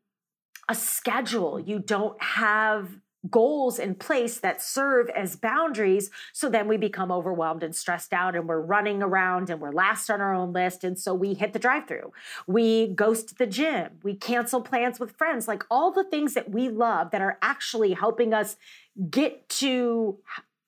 a 0.69 0.75
schedule. 0.75 1.59
You 1.59 1.79
don't 1.79 2.21
have 2.21 2.99
goals 3.29 3.79
in 3.79 3.95
place 3.95 4.39
that 4.39 4.61
serve 4.61 5.09
as 5.09 5.35
boundaries. 5.35 6.09
So 6.33 6.49
then 6.49 6.67
we 6.67 6.77
become 6.77 7.11
overwhelmed 7.11 7.63
and 7.63 7.75
stressed 7.75 8.13
out 8.13 8.35
and 8.35 8.47
we're 8.47 8.61
running 8.61 9.01
around 9.01 9.49
and 9.49 9.59
we're 9.59 9.71
last 9.71 10.09
on 10.09 10.21
our 10.21 10.33
own 10.33 10.53
list. 10.53 10.83
And 10.83 10.99
so 10.99 11.13
we 11.13 11.33
hit 11.33 11.53
the 11.53 11.59
drive 11.59 11.87
through. 11.87 12.11
We 12.47 12.87
ghost 12.87 13.37
the 13.37 13.47
gym. 13.47 13.99
We 14.03 14.15
cancel 14.15 14.61
plans 14.61 14.99
with 14.99 15.11
friends. 15.11 15.47
Like 15.47 15.63
all 15.69 15.91
the 15.91 16.03
things 16.03 16.33
that 16.33 16.51
we 16.51 16.69
love 16.69 17.11
that 17.11 17.21
are 17.21 17.37
actually 17.41 17.93
helping 17.93 18.33
us 18.33 18.57
get 19.09 19.47
to 19.49 20.17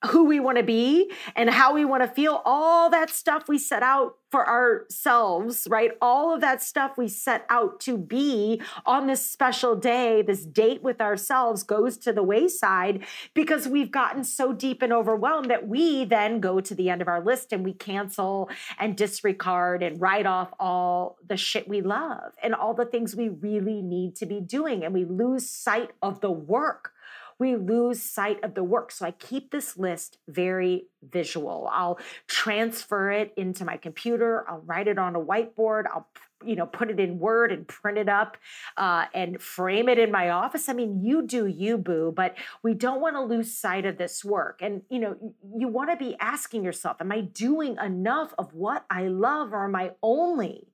who 0.05 0.25
we 0.25 0.39
want 0.39 0.57
to 0.57 0.63
be 0.63 1.11
and 1.35 1.49
how 1.49 1.73
we 1.73 1.83
want 1.83 2.03
to 2.03 2.09
feel, 2.09 2.41
all 2.45 2.89
that 2.89 3.09
stuff 3.09 3.47
we 3.47 3.57
set 3.57 3.81
out 3.81 4.17
for 4.29 4.47
ourselves, 4.47 5.67
right? 5.69 5.91
All 6.01 6.35
of 6.35 6.41
that 6.41 6.61
stuff 6.61 6.97
we 6.97 7.07
set 7.07 7.45
out 7.49 7.79
to 7.81 7.97
be 7.97 8.61
on 8.85 9.07
this 9.07 9.25
special 9.25 9.75
day, 9.75 10.21
this 10.21 10.45
date 10.45 10.83
with 10.83 11.01
ourselves 11.01 11.63
goes 11.63 11.97
to 11.99 12.13
the 12.13 12.21
wayside 12.21 13.05
because 13.33 13.67
we've 13.67 13.89
gotten 13.89 14.23
so 14.23 14.53
deep 14.53 14.81
and 14.81 14.93
overwhelmed 14.93 15.49
that 15.49 15.67
we 15.67 16.05
then 16.05 16.41
go 16.41 16.59
to 16.59 16.75
the 16.75 16.89
end 16.89 17.01
of 17.01 17.07
our 17.07 17.23
list 17.23 17.53
and 17.53 17.63
we 17.63 17.73
cancel 17.73 18.49
and 18.77 18.97
disregard 18.97 19.81
and 19.81 19.99
write 19.99 20.25
off 20.25 20.53
all 20.59 21.17
the 21.25 21.37
shit 21.37 21.67
we 21.67 21.81
love 21.81 22.33
and 22.43 22.53
all 22.53 22.73
the 22.73 22.85
things 22.85 23.15
we 23.15 23.29
really 23.29 23.81
need 23.81 24.15
to 24.17 24.25
be 24.25 24.41
doing. 24.41 24.83
And 24.83 24.93
we 24.93 25.05
lose 25.05 25.49
sight 25.49 25.91
of 26.01 26.19
the 26.19 26.31
work 26.31 26.91
we 27.39 27.55
lose 27.55 28.01
sight 28.01 28.43
of 28.43 28.55
the 28.55 28.63
work. 28.63 28.91
So 28.91 29.05
I 29.05 29.11
keep 29.11 29.51
this 29.51 29.77
list 29.77 30.17
very 30.27 30.87
visual. 31.03 31.69
I'll 31.71 31.99
transfer 32.27 33.11
it 33.11 33.33
into 33.37 33.65
my 33.65 33.77
computer. 33.77 34.49
I'll 34.49 34.61
write 34.61 34.87
it 34.87 34.97
on 34.97 35.15
a 35.15 35.19
whiteboard. 35.19 35.83
I'll 35.87 36.07
you 36.45 36.55
know 36.55 36.67
put 36.67 36.91
it 36.91 36.99
in 36.99 37.17
word 37.17 37.51
and 37.51 37.67
print 37.67 37.97
it 37.97 38.07
up 38.07 38.37
uh, 38.77 39.05
and 39.13 39.41
frame 39.41 39.89
it 39.89 39.97
in 39.97 40.11
my 40.11 40.29
office 40.29 40.69
i 40.69 40.73
mean 40.73 41.03
you 41.03 41.25
do 41.25 41.47
you 41.47 41.79
boo 41.79 42.13
but 42.15 42.35
we 42.61 42.75
don't 42.75 43.01
want 43.01 43.15
to 43.15 43.21
lose 43.23 43.57
sight 43.57 43.87
of 43.87 43.97
this 43.97 44.23
work 44.23 44.59
and 44.61 44.83
you 44.87 44.99
know 44.99 45.15
you 45.57 45.67
want 45.67 45.89
to 45.89 45.95
be 45.95 46.15
asking 46.19 46.63
yourself 46.63 46.97
am 46.99 47.11
i 47.11 47.21
doing 47.21 47.75
enough 47.83 48.35
of 48.37 48.53
what 48.53 48.85
i 48.91 49.07
love 49.07 49.51
or 49.51 49.65
am 49.65 49.75
i 49.75 49.89
only 50.03 50.67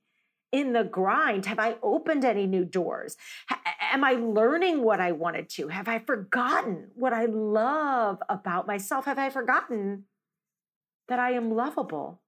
in 0.54 0.72
the 0.72 0.84
grind? 0.84 1.48
Have 1.48 1.60
I 1.60 1.76
opened 1.82 2.24
any 2.24 2.46
new 2.46 2.64
doors? 2.64 3.18
Am 3.94 4.04
I 4.04 4.14
learning 4.14 4.84
what 4.84 5.00
I 5.00 5.12
wanted 5.12 5.50
to? 5.52 5.68
Have 5.68 5.88
I 5.88 6.00
forgotten 6.00 6.90
what 6.96 7.14
I 7.14 7.26
love 7.26 8.22
about 8.28 8.66
myself? 8.68 9.06
Have 9.06 9.20
I 9.20 9.30
forgotten 9.30 10.06
that 11.08 11.20
I 11.20 11.32
am 11.32 11.56
lovable 11.56 12.22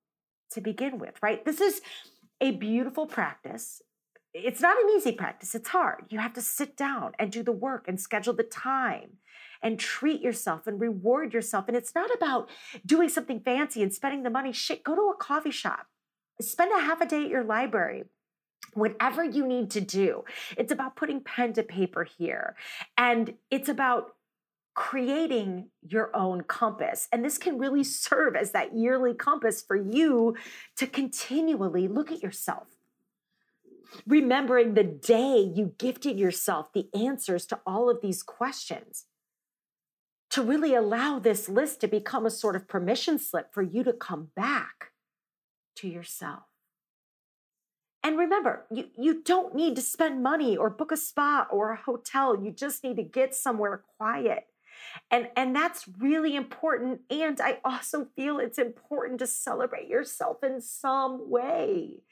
to 0.51 0.61
begin 0.61 0.99
with, 0.99 1.15
right? 1.23 1.43
This 1.43 1.59
is 1.59 1.81
a 2.39 2.51
beautiful 2.51 3.07
practice. 3.07 3.81
It's 4.33 4.61
not 4.61 4.77
an 4.77 4.89
easy 4.95 5.13
practice, 5.13 5.55
it's 5.55 5.69
hard. 5.69 6.05
You 6.09 6.19
have 6.19 6.33
to 6.33 6.41
sit 6.41 6.77
down 6.77 7.13
and 7.17 7.31
do 7.31 7.41
the 7.41 7.51
work 7.51 7.85
and 7.87 7.99
schedule 7.99 8.33
the 8.33 8.43
time 8.43 9.17
and 9.63 9.79
treat 9.79 10.21
yourself 10.21 10.67
and 10.67 10.79
reward 10.79 11.33
yourself. 11.33 11.65
And 11.67 11.75
it's 11.75 11.95
not 11.95 12.13
about 12.13 12.49
doing 12.85 13.09
something 13.09 13.39
fancy 13.39 13.81
and 13.81 13.93
spending 13.93 14.23
the 14.23 14.29
money. 14.29 14.51
Shit, 14.51 14.83
go 14.83 14.93
to 14.93 15.01
a 15.01 15.15
coffee 15.17 15.51
shop, 15.51 15.87
spend 16.41 16.71
a 16.75 16.81
half 16.81 17.01
a 17.01 17.05
day 17.05 17.23
at 17.23 17.29
your 17.29 17.45
library, 17.45 18.03
whatever 18.73 19.23
you 19.23 19.47
need 19.47 19.71
to 19.71 19.81
do. 19.81 20.23
It's 20.57 20.71
about 20.71 20.95
putting 20.95 21.21
pen 21.21 21.53
to 21.53 21.63
paper 21.63 22.03
here. 22.03 22.55
And 22.97 23.35
it's 23.49 23.69
about 23.69 24.15
creating 24.73 25.69
your 25.81 26.15
own 26.15 26.43
compass. 26.43 27.07
And 27.11 27.23
this 27.23 27.37
can 27.37 27.57
really 27.57 27.83
serve 27.83 28.35
as 28.35 28.51
that 28.51 28.75
yearly 28.75 29.13
compass 29.13 29.61
for 29.61 29.77
you 29.77 30.35
to 30.75 30.85
continually 30.85 31.87
look 31.87 32.11
at 32.11 32.21
yourself. 32.21 32.67
Remembering 34.05 34.73
the 34.73 34.83
day 34.83 35.39
you 35.39 35.73
gifted 35.77 36.19
yourself 36.19 36.73
the 36.73 36.89
answers 36.93 37.45
to 37.47 37.59
all 37.65 37.89
of 37.89 38.01
these 38.01 38.21
questions. 38.21 39.05
To 40.31 40.43
really 40.43 40.75
allow 40.75 41.19
this 41.19 41.47
list 41.47 41.79
to 41.79 41.87
become 41.87 42.25
a 42.25 42.31
sort 42.31 42.57
of 42.57 42.67
permission 42.67 43.17
slip 43.17 43.53
for 43.53 43.61
you 43.61 43.83
to 43.85 43.93
come 43.93 44.31
back 44.35 44.91
to 45.77 45.87
yourself. 45.87 46.43
And 48.05 48.19
remember, 48.19 48.67
you, 48.69 48.85
you 48.95 49.23
don't 49.23 49.55
need 49.55 49.75
to 49.77 49.81
spend 49.81 50.21
money 50.21 50.55
or 50.55 50.69
book 50.69 50.91
a 50.91 50.97
spa 50.97 51.47
or 51.49 51.71
a 51.71 51.75
hotel. 51.75 52.39
You 52.39 52.51
just 52.51 52.83
need 52.83 52.97
to 52.97 53.03
get 53.03 53.33
somewhere 53.33 53.81
quiet. 53.97 54.45
And, 55.09 55.29
and 55.35 55.55
that's 55.55 55.87
really 55.99 56.35
important. 56.35 57.01
And 57.09 57.41
I 57.41 57.57
also 57.65 58.05
feel 58.15 58.37
it's 58.37 58.59
important 58.59 59.17
to 59.19 59.27
celebrate 59.27 59.87
yourself 59.87 60.43
in 60.43 60.61
some 60.61 61.31
way. 61.31 62.03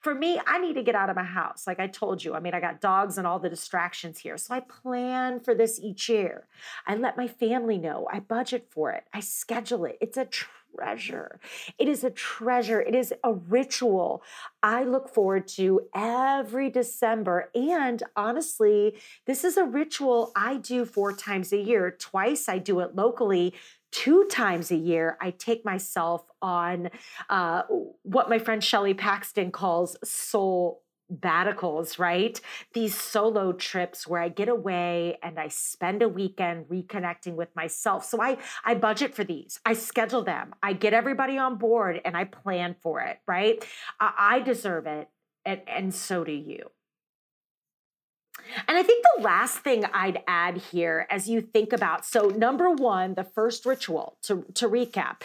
For 0.00 0.14
me, 0.14 0.40
I 0.46 0.58
need 0.58 0.74
to 0.76 0.82
get 0.82 0.94
out 0.94 1.10
of 1.10 1.16
my 1.16 1.22
house. 1.22 1.66
Like 1.66 1.78
I 1.78 1.86
told 1.86 2.24
you, 2.24 2.34
I 2.34 2.40
mean, 2.40 2.54
I 2.54 2.60
got 2.60 2.80
dogs 2.80 3.18
and 3.18 3.26
all 3.26 3.38
the 3.38 3.50
distractions 3.50 4.20
here. 4.20 4.38
So 4.38 4.54
I 4.54 4.60
plan 4.60 5.38
for 5.38 5.54
this 5.54 5.78
each 5.78 6.08
year. 6.08 6.46
I 6.86 6.94
let 6.94 7.18
my 7.18 7.28
family 7.28 7.76
know. 7.76 8.08
I 8.10 8.20
budget 8.20 8.68
for 8.70 8.90
it. 8.92 9.04
I 9.12 9.20
schedule 9.20 9.84
it. 9.84 9.98
It's 10.00 10.16
a 10.16 10.28
treasure. 10.74 11.40
It 11.78 11.88
is 11.88 12.04
a 12.04 12.10
treasure. 12.10 12.80
It 12.80 12.94
is 12.94 13.12
a 13.24 13.32
ritual 13.32 14.22
I 14.62 14.84
look 14.84 15.12
forward 15.12 15.48
to 15.48 15.82
every 15.94 16.70
December. 16.70 17.50
And 17.54 18.02
honestly, 18.16 18.96
this 19.26 19.44
is 19.44 19.56
a 19.56 19.64
ritual 19.64 20.32
I 20.36 20.56
do 20.56 20.84
four 20.84 21.12
times 21.12 21.52
a 21.52 21.58
year. 21.58 21.90
Twice 21.90 22.48
I 22.48 22.58
do 22.58 22.80
it 22.80 22.94
locally. 22.94 23.54
Two 23.90 24.26
times 24.30 24.70
a 24.70 24.76
year, 24.76 25.18
I 25.20 25.32
take 25.32 25.66
myself 25.66 26.24
on 26.40 26.88
uh, 27.28 27.62
what 28.02 28.30
my 28.30 28.38
friend 28.38 28.64
Shelley 28.64 28.94
Paxton 28.94 29.50
calls 29.50 29.96
soul 30.02 30.81
sabbaticals, 31.12 31.98
right? 31.98 32.40
These 32.72 32.98
solo 32.98 33.52
trips 33.52 34.06
where 34.06 34.20
I 34.20 34.28
get 34.28 34.48
away 34.48 35.18
and 35.22 35.38
I 35.38 35.48
spend 35.48 36.02
a 36.02 36.08
weekend 36.08 36.66
reconnecting 36.66 37.34
with 37.34 37.54
myself. 37.54 38.04
So 38.04 38.20
I 38.20 38.38
I 38.64 38.74
budget 38.74 39.14
for 39.14 39.24
these. 39.24 39.60
I 39.64 39.74
schedule 39.74 40.22
them. 40.22 40.54
I 40.62 40.72
get 40.72 40.94
everybody 40.94 41.38
on 41.38 41.58
board 41.58 42.00
and 42.04 42.16
I 42.16 42.24
plan 42.24 42.76
for 42.80 43.00
it, 43.00 43.18
right? 43.26 43.64
I, 44.00 44.12
I 44.18 44.40
deserve 44.40 44.86
it 44.86 45.08
and, 45.44 45.60
and 45.66 45.94
so 45.94 46.24
do 46.24 46.32
you. 46.32 46.70
And 48.66 48.76
I 48.76 48.82
think 48.82 49.04
the 49.16 49.22
last 49.22 49.58
thing 49.58 49.84
I'd 49.92 50.22
add 50.26 50.56
here 50.56 51.06
as 51.10 51.28
you 51.28 51.40
think 51.40 51.72
about 51.72 52.04
so 52.04 52.28
number 52.28 52.70
1, 52.70 53.14
the 53.14 53.24
first 53.24 53.66
ritual 53.66 54.18
to 54.22 54.44
to 54.54 54.68
recap. 54.68 55.22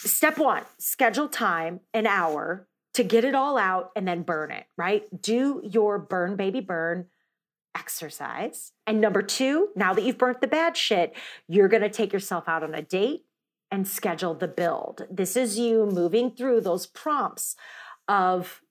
Step 0.00 0.38
1, 0.38 0.62
schedule 0.78 1.28
time, 1.28 1.80
an 1.92 2.06
hour 2.06 2.68
to 2.98 3.04
get 3.04 3.24
it 3.24 3.36
all 3.36 3.56
out 3.56 3.92
and 3.94 4.08
then 4.08 4.22
burn 4.22 4.50
it, 4.50 4.66
right? 4.76 5.04
Do 5.22 5.62
your 5.64 6.00
burn, 6.00 6.34
baby, 6.34 6.58
burn 6.60 7.06
exercise. 7.72 8.72
And 8.88 9.00
number 9.00 9.22
two, 9.22 9.68
now 9.76 9.94
that 9.94 10.02
you've 10.02 10.18
burnt 10.18 10.40
the 10.40 10.48
bad 10.48 10.76
shit, 10.76 11.14
you're 11.46 11.68
going 11.68 11.84
to 11.84 11.90
take 11.90 12.12
yourself 12.12 12.48
out 12.48 12.64
on 12.64 12.74
a 12.74 12.82
date 12.82 13.24
and 13.70 13.86
schedule 13.86 14.34
the 14.34 14.48
build. 14.48 15.06
This 15.08 15.36
is 15.36 15.60
you 15.60 15.86
moving 15.86 16.32
through 16.32 16.62
those 16.62 16.86
prompts 16.86 17.54
of 18.08 18.62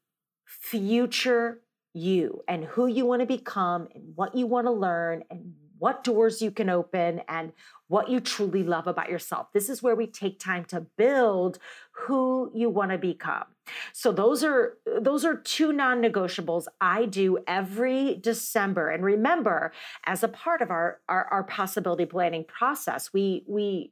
future 0.46 1.62
you 1.94 2.44
and 2.50 2.66
who 2.66 2.86
you 2.86 3.06
want 3.06 3.22
to 3.22 3.26
become 3.26 3.88
and 3.96 4.12
what 4.16 4.36
you 4.36 4.46
want 4.46 4.68
to 4.68 4.72
learn 4.72 5.24
and 5.30 5.54
what 5.80 6.04
doors 6.04 6.42
you 6.42 6.52
can 6.52 6.70
open 6.70 7.22
and 7.28 7.54
what 7.88 8.10
you 8.10 8.20
truly 8.20 8.64
love 8.64 8.88
about 8.88 9.10
yourself. 9.10 9.48
This 9.54 9.70
is 9.70 9.82
where 9.82 9.96
we 9.96 10.08
take 10.08 10.40
time 10.40 10.66
to 10.66 10.82
build 10.98 11.60
who 11.92 12.52
you 12.54 12.70
want 12.70 12.92
to 12.92 12.98
become. 12.98 13.46
So 13.94 14.12
those 14.12 14.44
are 14.44 14.78
those 15.00 15.26
are 15.26 15.36
two 15.36 15.74
non-negotiables 15.74 16.68
I 16.80 17.06
do 17.06 17.40
every 17.48 18.16
December. 18.22 18.90
And 18.90 19.04
remember, 19.04 19.72
as 20.06 20.24
a 20.24 20.28
part 20.28 20.62
of 20.62 20.72
our 20.72 21.00
our, 21.10 21.26
our 21.26 21.44
possibility 21.44 22.06
planning 22.06 22.46
process, 22.46 23.12
we 23.14 23.44
we 23.48 23.92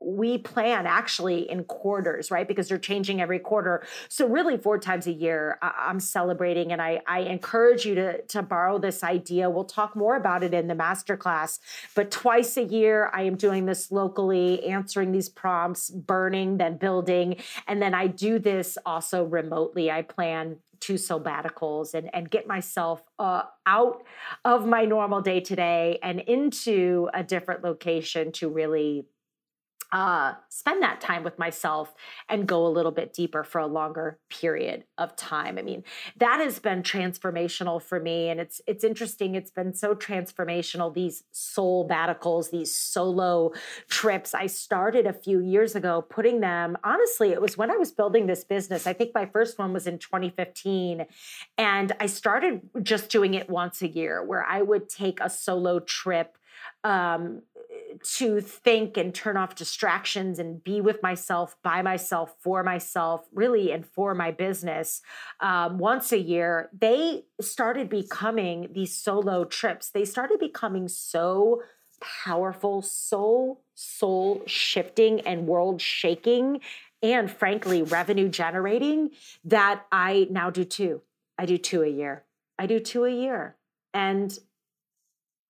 we 0.00 0.38
plan 0.38 0.86
actually 0.86 1.50
in 1.50 1.64
quarters, 1.64 2.30
right? 2.30 2.46
Because 2.46 2.68
they're 2.68 2.78
changing 2.78 3.20
every 3.20 3.38
quarter. 3.38 3.84
So 4.08 4.28
really 4.28 4.56
four 4.56 4.78
times 4.78 5.06
a 5.06 5.12
year, 5.12 5.58
I'm 5.62 6.00
celebrating 6.00 6.72
and 6.72 6.80
I, 6.80 7.00
I 7.06 7.20
encourage 7.20 7.84
you 7.86 7.94
to, 7.94 8.22
to 8.22 8.42
borrow 8.42 8.78
this 8.78 9.02
idea. 9.02 9.48
We'll 9.48 9.64
talk 9.64 9.96
more 9.96 10.16
about 10.16 10.42
it 10.42 10.52
in 10.52 10.68
the 10.68 10.74
masterclass, 10.74 11.58
but 11.94 12.10
twice 12.10 12.56
a 12.56 12.64
year, 12.64 13.10
I 13.12 13.22
am 13.22 13.36
doing 13.36 13.66
this 13.66 13.90
locally, 13.90 14.64
answering 14.66 15.12
these 15.12 15.28
prompts, 15.28 15.90
burning, 15.90 16.58
then 16.58 16.76
building. 16.76 17.36
And 17.66 17.80
then 17.80 17.94
I 17.94 18.06
do 18.06 18.38
this 18.38 18.76
also 18.84 19.24
remotely. 19.24 19.90
I 19.90 20.02
plan 20.02 20.58
two 20.80 20.94
sabbaticals 20.94 21.94
and, 21.94 22.14
and 22.14 22.30
get 22.30 22.46
myself 22.46 23.02
uh, 23.18 23.42
out 23.64 24.04
of 24.44 24.66
my 24.66 24.84
normal 24.84 25.22
day 25.22 25.40
today 25.40 25.98
and 26.02 26.20
into 26.20 27.08
a 27.14 27.22
different 27.22 27.64
location 27.64 28.32
to 28.32 28.50
really 28.50 29.06
uh, 29.94 30.34
spend 30.48 30.82
that 30.82 31.00
time 31.00 31.22
with 31.22 31.38
myself 31.38 31.94
and 32.28 32.48
go 32.48 32.66
a 32.66 32.68
little 32.68 32.90
bit 32.90 33.12
deeper 33.12 33.44
for 33.44 33.60
a 33.60 33.66
longer 33.66 34.18
period 34.28 34.82
of 34.98 35.14
time. 35.14 35.56
I 35.56 35.62
mean, 35.62 35.84
that 36.16 36.40
has 36.40 36.58
been 36.58 36.82
transformational 36.82 37.80
for 37.80 38.00
me, 38.00 38.28
and 38.28 38.40
it's 38.40 38.60
it's 38.66 38.82
interesting. 38.82 39.36
It's 39.36 39.52
been 39.52 39.72
so 39.72 39.94
transformational. 39.94 40.92
These 40.92 41.22
soul 41.30 41.88
baticals, 41.88 42.50
these 42.50 42.74
solo 42.74 43.52
trips. 43.88 44.34
I 44.34 44.46
started 44.48 45.06
a 45.06 45.12
few 45.12 45.38
years 45.38 45.76
ago 45.76 46.02
putting 46.02 46.40
them. 46.40 46.76
Honestly, 46.82 47.30
it 47.30 47.40
was 47.40 47.56
when 47.56 47.70
I 47.70 47.76
was 47.76 47.92
building 47.92 48.26
this 48.26 48.42
business. 48.42 48.88
I 48.88 48.94
think 48.94 49.12
my 49.14 49.26
first 49.26 49.60
one 49.60 49.72
was 49.72 49.86
in 49.86 49.98
2015, 49.98 51.06
and 51.56 51.92
I 52.00 52.06
started 52.06 52.62
just 52.82 53.10
doing 53.10 53.34
it 53.34 53.48
once 53.48 53.80
a 53.80 53.88
year, 53.88 54.24
where 54.24 54.44
I 54.44 54.60
would 54.60 54.88
take 54.88 55.20
a 55.20 55.30
solo 55.30 55.78
trip 55.78 56.36
um, 56.82 57.42
to 58.02 58.40
think 58.40 58.96
and 58.96 59.14
turn 59.14 59.36
off 59.36 59.54
distractions 59.54 60.38
and 60.38 60.62
be 60.62 60.80
with 60.80 61.02
myself, 61.02 61.56
by 61.62 61.82
myself, 61.82 62.34
for 62.40 62.62
myself, 62.62 63.26
really, 63.32 63.72
and 63.72 63.86
for 63.86 64.14
my 64.14 64.30
business 64.30 65.02
um, 65.40 65.78
once 65.78 66.12
a 66.12 66.18
year, 66.18 66.70
they 66.72 67.24
started 67.40 67.88
becoming 67.88 68.68
these 68.72 68.96
solo 68.96 69.44
trips. 69.44 69.90
They 69.90 70.04
started 70.04 70.38
becoming 70.38 70.88
so 70.88 71.62
powerful, 72.00 72.82
so 72.82 73.60
soul 73.74 74.42
shifting 74.46 75.20
and 75.20 75.46
world 75.46 75.80
shaking, 75.80 76.60
and 77.02 77.30
frankly, 77.30 77.82
revenue 77.82 78.28
generating 78.28 79.10
that 79.44 79.84
I 79.92 80.26
now 80.30 80.50
do 80.50 80.64
two. 80.64 81.02
I 81.38 81.46
do 81.46 81.58
two 81.58 81.82
a 81.82 81.88
year. 81.88 82.24
I 82.58 82.66
do 82.66 82.78
two 82.78 83.04
a 83.04 83.10
year. 83.10 83.56
And 83.92 84.36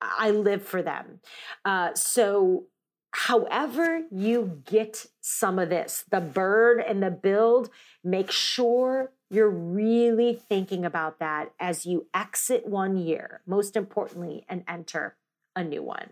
I 0.00 0.30
live 0.30 0.62
for 0.62 0.82
them. 0.82 1.20
Uh, 1.64 1.94
so, 1.94 2.64
however 3.12 4.02
you 4.10 4.60
get 4.64 5.06
some 5.20 5.58
of 5.58 5.70
this, 5.70 6.04
the 6.10 6.20
bird 6.20 6.80
and 6.80 7.02
the 7.02 7.10
build, 7.10 7.70
make 8.02 8.30
sure 8.30 9.12
you're 9.30 9.50
really 9.50 10.34
thinking 10.48 10.84
about 10.84 11.18
that 11.18 11.52
as 11.58 11.86
you 11.86 12.06
exit 12.14 12.66
one 12.66 12.96
year, 12.96 13.40
most 13.46 13.76
importantly, 13.76 14.44
and 14.48 14.64
enter 14.68 15.16
a 15.56 15.64
new 15.64 15.82
one. 15.82 16.10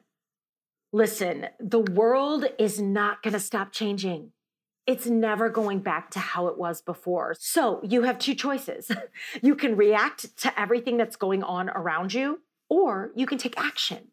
Listen, 0.93 1.47
the 1.59 1.79
world 1.81 2.45
is 2.59 2.81
not 2.81 3.23
going 3.23 3.33
to 3.33 3.41
stop 3.41 3.73
changing. 3.73 4.33
It's 4.87 5.07
never 5.07 5.49
going 5.49 5.79
back 5.79 6.11
to 6.11 6.19
how 6.19 6.49
it 6.49 6.59
was 6.59 6.83
before. 6.83 7.35
So 7.39 7.81
you 7.83 8.03
have 8.03 8.19
two 8.19 8.35
choices. 8.35 8.91
you 9.43 9.55
can 9.55 9.77
react 9.77 10.37
to 10.39 10.61
everything 10.61 10.97
that's 10.97 11.17
going 11.17 11.43
on 11.43 11.71
around 11.71 12.13
you, 12.13 12.41
or 12.73 13.13
you 13.15 13.27
can 13.27 13.37
take 13.37 13.61
action 13.61 14.09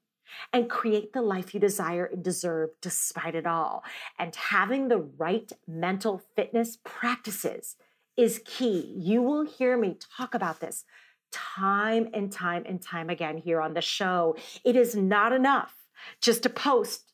and 0.52 0.69
create 0.69 1.13
the 1.13 1.22
life 1.22 1.54
you 1.54 1.62
desire 1.62 2.04
and 2.12 2.22
deserve 2.22 2.72
despite 2.82 3.34
it 3.34 3.48
all. 3.48 3.86
And 4.17 4.36
having 4.36 4.89
the 4.89 4.98
right 4.98 5.50
mental 5.65 6.22
fitness 6.36 6.78
practices 6.84 7.78
is 8.17 8.41
key. 8.43 8.93
You 8.98 9.22
will 9.22 9.45
hear 9.45 9.78
me 9.78 9.98
talk 10.17 10.36
about 10.36 10.60
this 10.60 10.84
time 11.32 12.10
and 12.13 12.34
time 12.34 12.63
and 12.65 12.82
time 12.82 13.10
again 13.10 13.38
here 13.38 13.62
on 13.62 13.76
the 13.76 13.82
show. 13.82 14.36
It 14.65 14.76
is 14.76 14.93
not 14.93 15.32
enough 15.32 15.74
just 16.19 16.43
to 16.43 16.50
post 16.50 17.13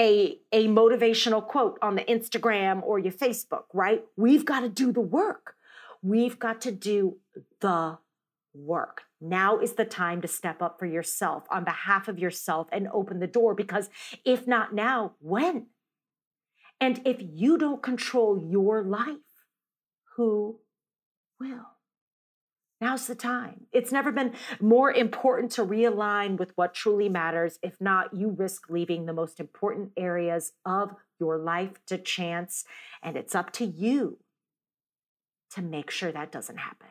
a, 0.00 0.38
a 0.52 0.68
motivational 0.68 1.46
quote 1.46 1.78
on 1.82 1.96
the 1.96 2.04
Instagram 2.04 2.82
or 2.82 2.98
your 2.98 3.12
Facebook, 3.12 3.64
right? 3.74 4.02
We've 4.16 4.46
got 4.46 4.60
to 4.60 4.70
do 4.70 4.90
the 4.90 5.02
work. 5.02 5.54
We've 6.00 6.38
got 6.38 6.62
to 6.62 6.72
do 6.72 7.18
the 7.60 7.98
work. 8.54 9.02
Now 9.22 9.60
is 9.60 9.74
the 9.74 9.84
time 9.84 10.20
to 10.22 10.28
step 10.28 10.60
up 10.60 10.80
for 10.80 10.86
yourself 10.86 11.44
on 11.48 11.62
behalf 11.62 12.08
of 12.08 12.18
yourself 12.18 12.66
and 12.72 12.88
open 12.92 13.20
the 13.20 13.28
door 13.28 13.54
because 13.54 13.88
if 14.24 14.48
not 14.48 14.74
now, 14.74 15.12
when? 15.20 15.68
And 16.80 17.00
if 17.04 17.18
you 17.20 17.56
don't 17.56 17.80
control 17.80 18.36
your 18.36 18.82
life, 18.82 19.46
who 20.16 20.58
will? 21.38 21.68
Now's 22.80 23.06
the 23.06 23.14
time. 23.14 23.66
It's 23.70 23.92
never 23.92 24.10
been 24.10 24.32
more 24.60 24.90
important 24.90 25.52
to 25.52 25.64
realign 25.64 26.36
with 26.36 26.50
what 26.56 26.74
truly 26.74 27.08
matters. 27.08 27.60
If 27.62 27.80
not, 27.80 28.12
you 28.12 28.30
risk 28.30 28.68
leaving 28.68 29.06
the 29.06 29.12
most 29.12 29.38
important 29.38 29.92
areas 29.96 30.50
of 30.66 30.96
your 31.20 31.38
life 31.38 31.74
to 31.86 31.96
chance. 31.96 32.64
And 33.00 33.16
it's 33.16 33.36
up 33.36 33.52
to 33.52 33.64
you 33.64 34.18
to 35.52 35.62
make 35.62 35.92
sure 35.92 36.10
that 36.10 36.32
doesn't 36.32 36.56
happen. 36.56 36.88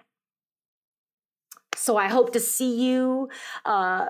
So 1.82 1.98
I 1.98 2.10
hope 2.10 2.32
to 2.34 2.40
see 2.40 2.92
you 2.92 3.30
uh, 3.66 4.06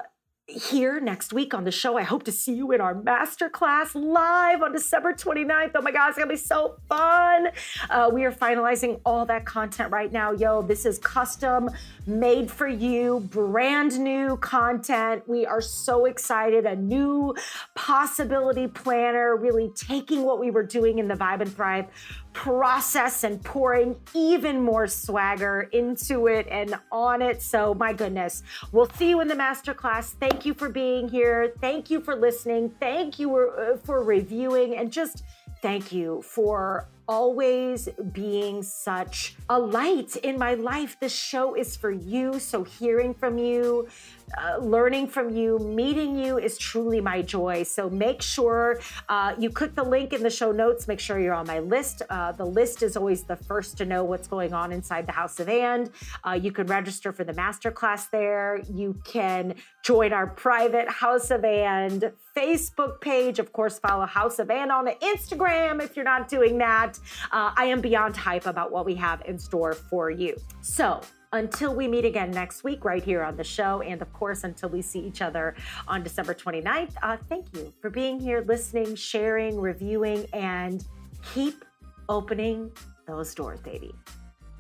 here 0.46 1.00
next 1.00 1.32
week 1.32 1.54
on 1.54 1.64
the 1.64 1.72
show. 1.72 1.98
I 1.98 2.04
hope 2.04 2.24
to 2.24 2.32
see 2.32 2.54
you 2.54 2.74
in 2.74 2.82
our 2.82 2.94
masterclass 2.94 3.96
live 3.96 4.62
on 4.62 4.74
December 4.74 5.14
29th. 5.14 5.72
Oh 5.76 5.82
my 5.82 5.94
God, 5.94 6.10
it's 6.10 6.18
gonna 6.18 6.30
be 6.30 6.36
so 6.36 6.76
fun. 6.90 7.48
Uh, 7.90 8.10
we 8.12 8.26
are 8.26 8.32
finalizing 8.34 9.00
all 9.06 9.26
that 9.28 9.46
content 9.46 9.90
right 9.90 10.12
now. 10.12 10.34
Yo, 10.34 10.62
this 10.62 10.86
is 10.86 11.00
custom 11.00 11.70
made 12.06 12.52
for 12.52 12.68
you, 12.68 13.22
brand 13.30 13.98
new 13.98 14.36
content. 14.36 15.24
We 15.26 15.46
are 15.46 15.62
so 15.62 16.04
excited. 16.04 16.66
A 16.66 16.76
new 16.76 17.34
possibility 17.76 18.68
planner, 18.68 19.38
really 19.38 19.72
taking 19.78 20.24
what 20.24 20.42
we 20.42 20.52
were 20.52 20.64
doing 20.64 21.00
in 21.00 21.08
the 21.08 21.16
Vibe 21.16 21.40
and 21.40 21.56
Thrive 21.56 21.86
process 22.34 23.24
and 23.24 23.44
pouring 23.44 23.96
even 24.14 24.62
more 24.62 24.88
swagger 24.88 25.70
into 25.72 26.28
it 26.28 26.48
and 26.50 26.76
on 26.92 27.22
it. 27.22 27.42
So, 27.42 27.74
my 27.74 27.94
goodness, 27.94 28.44
we'll 28.72 28.90
see 28.92 29.10
you 29.10 29.22
in 29.22 29.28
the 29.28 29.36
masterclass. 29.36 30.14
Thank 30.14 30.46
you 30.46 30.54
for 30.54 30.70
being 30.70 31.10
here. 31.10 31.54
Thank 31.60 31.90
you 31.90 32.00
for 32.00 32.16
listening. 32.16 32.74
Thank 32.80 33.20
you 33.20 33.36
uh, 33.36 33.78
for 33.78 34.04
reviewing 34.04 34.78
and 34.78 34.92
just 34.92 35.24
thank 35.62 35.92
you 35.92 36.22
for 36.22 36.88
always 37.12 37.90
being 38.14 38.64
such 38.64 39.36
a 39.50 39.60
light 39.60 40.16
in 40.16 40.38
my 40.40 40.54
life. 40.54 40.98
This 41.02 41.14
show 41.14 41.56
is 41.56 41.76
for 41.76 41.92
you. 41.92 42.40
So, 42.40 42.64
hearing 42.64 43.14
from 43.14 43.38
you, 43.38 43.90
uh, 44.38 44.58
learning 44.58 45.08
from 45.08 45.30
you, 45.30 45.60
meeting 45.60 46.18
you 46.18 46.38
is 46.38 46.58
truly 46.58 47.02
my 47.02 47.22
joy. 47.22 47.64
So 47.64 47.90
make 47.90 48.22
sure 48.22 48.80
uh, 49.10 49.36
you 49.38 49.50
click 49.50 49.76
the 49.76 49.84
link 49.84 50.14
in 50.14 50.24
the 50.24 50.30
show 50.30 50.52
notes. 50.52 50.88
Make 50.88 51.00
sure 51.00 51.20
you're 51.20 51.34
on 51.34 51.48
my 51.48 51.60
list. 51.60 52.02
Uh, 52.10 52.32
the 52.32 52.46
list 52.46 52.84
is 52.84 52.96
always 52.96 53.24
the 53.24 53.36
first 53.36 53.78
to 53.80 53.86
know 53.86 54.04
what's 54.04 54.28
going 54.28 54.54
on 54.54 54.72
inside 54.72 55.06
the 55.06 55.12
House 55.12 55.40
of 55.40 55.50
And. 55.50 55.90
Uh, 56.26 56.32
you 56.32 56.52
can 56.52 56.68
register 56.68 57.12
for 57.12 57.24
the 57.24 57.34
masterclass 57.34 58.10
there. 58.10 58.62
You 58.72 59.00
can 59.04 59.56
join 59.84 60.14
our 60.14 60.28
private 60.28 60.90
House 60.90 61.32
of 61.32 61.44
And 61.44 62.12
Facebook 62.36 63.02
page. 63.02 63.40
Of 63.40 63.52
course, 63.52 63.80
follow 63.80 64.06
House 64.06 64.40
of 64.40 64.50
And 64.50 64.72
on 64.72 64.88
Instagram 64.88 65.84
if 65.84 65.96
you're 65.96 66.06
not 66.06 66.30
doing 66.30 66.58
that. 66.60 67.00
Uh, 67.32 67.52
I 67.56 67.66
am 67.66 67.82
beyond 67.82 68.16
hype 68.18 68.46
about 68.46 68.72
what 68.72 68.86
we 68.86 68.96
have 68.96 69.22
in 69.26 69.38
store 69.38 69.74
for 69.74 70.10
you. 70.10 70.36
So, 70.62 71.02
until 71.34 71.74
we 71.74 71.88
meet 71.88 72.04
again 72.04 72.32
next 72.32 72.64
week, 72.64 72.84
right 72.84 73.04
here 73.04 73.24
on 73.24 73.38
the 73.38 73.44
show, 73.44 73.82
and 73.82 74.02
of 74.02 74.12
course, 74.12 74.44
until 74.44 74.70
we 74.70 74.82
see 74.82 75.00
each 75.00 75.22
other 75.22 75.56
on 75.88 76.04
December 76.04 76.34
29th, 76.34 76.92
uh, 77.02 77.18
thank 77.30 77.46
you 77.56 77.74
for 77.82 77.90
being 77.90 78.20
here, 78.20 78.44
listening, 78.48 78.96
sharing, 78.96 79.60
reviewing, 79.60 80.26
and 80.34 80.86
keep 81.34 81.64
opening 82.10 82.70
those 83.08 83.34
doors, 83.34 83.62
baby. 83.62 83.94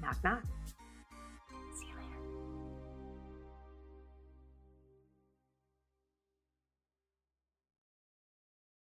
Knock, 0.01 0.17
knock. 0.23 0.43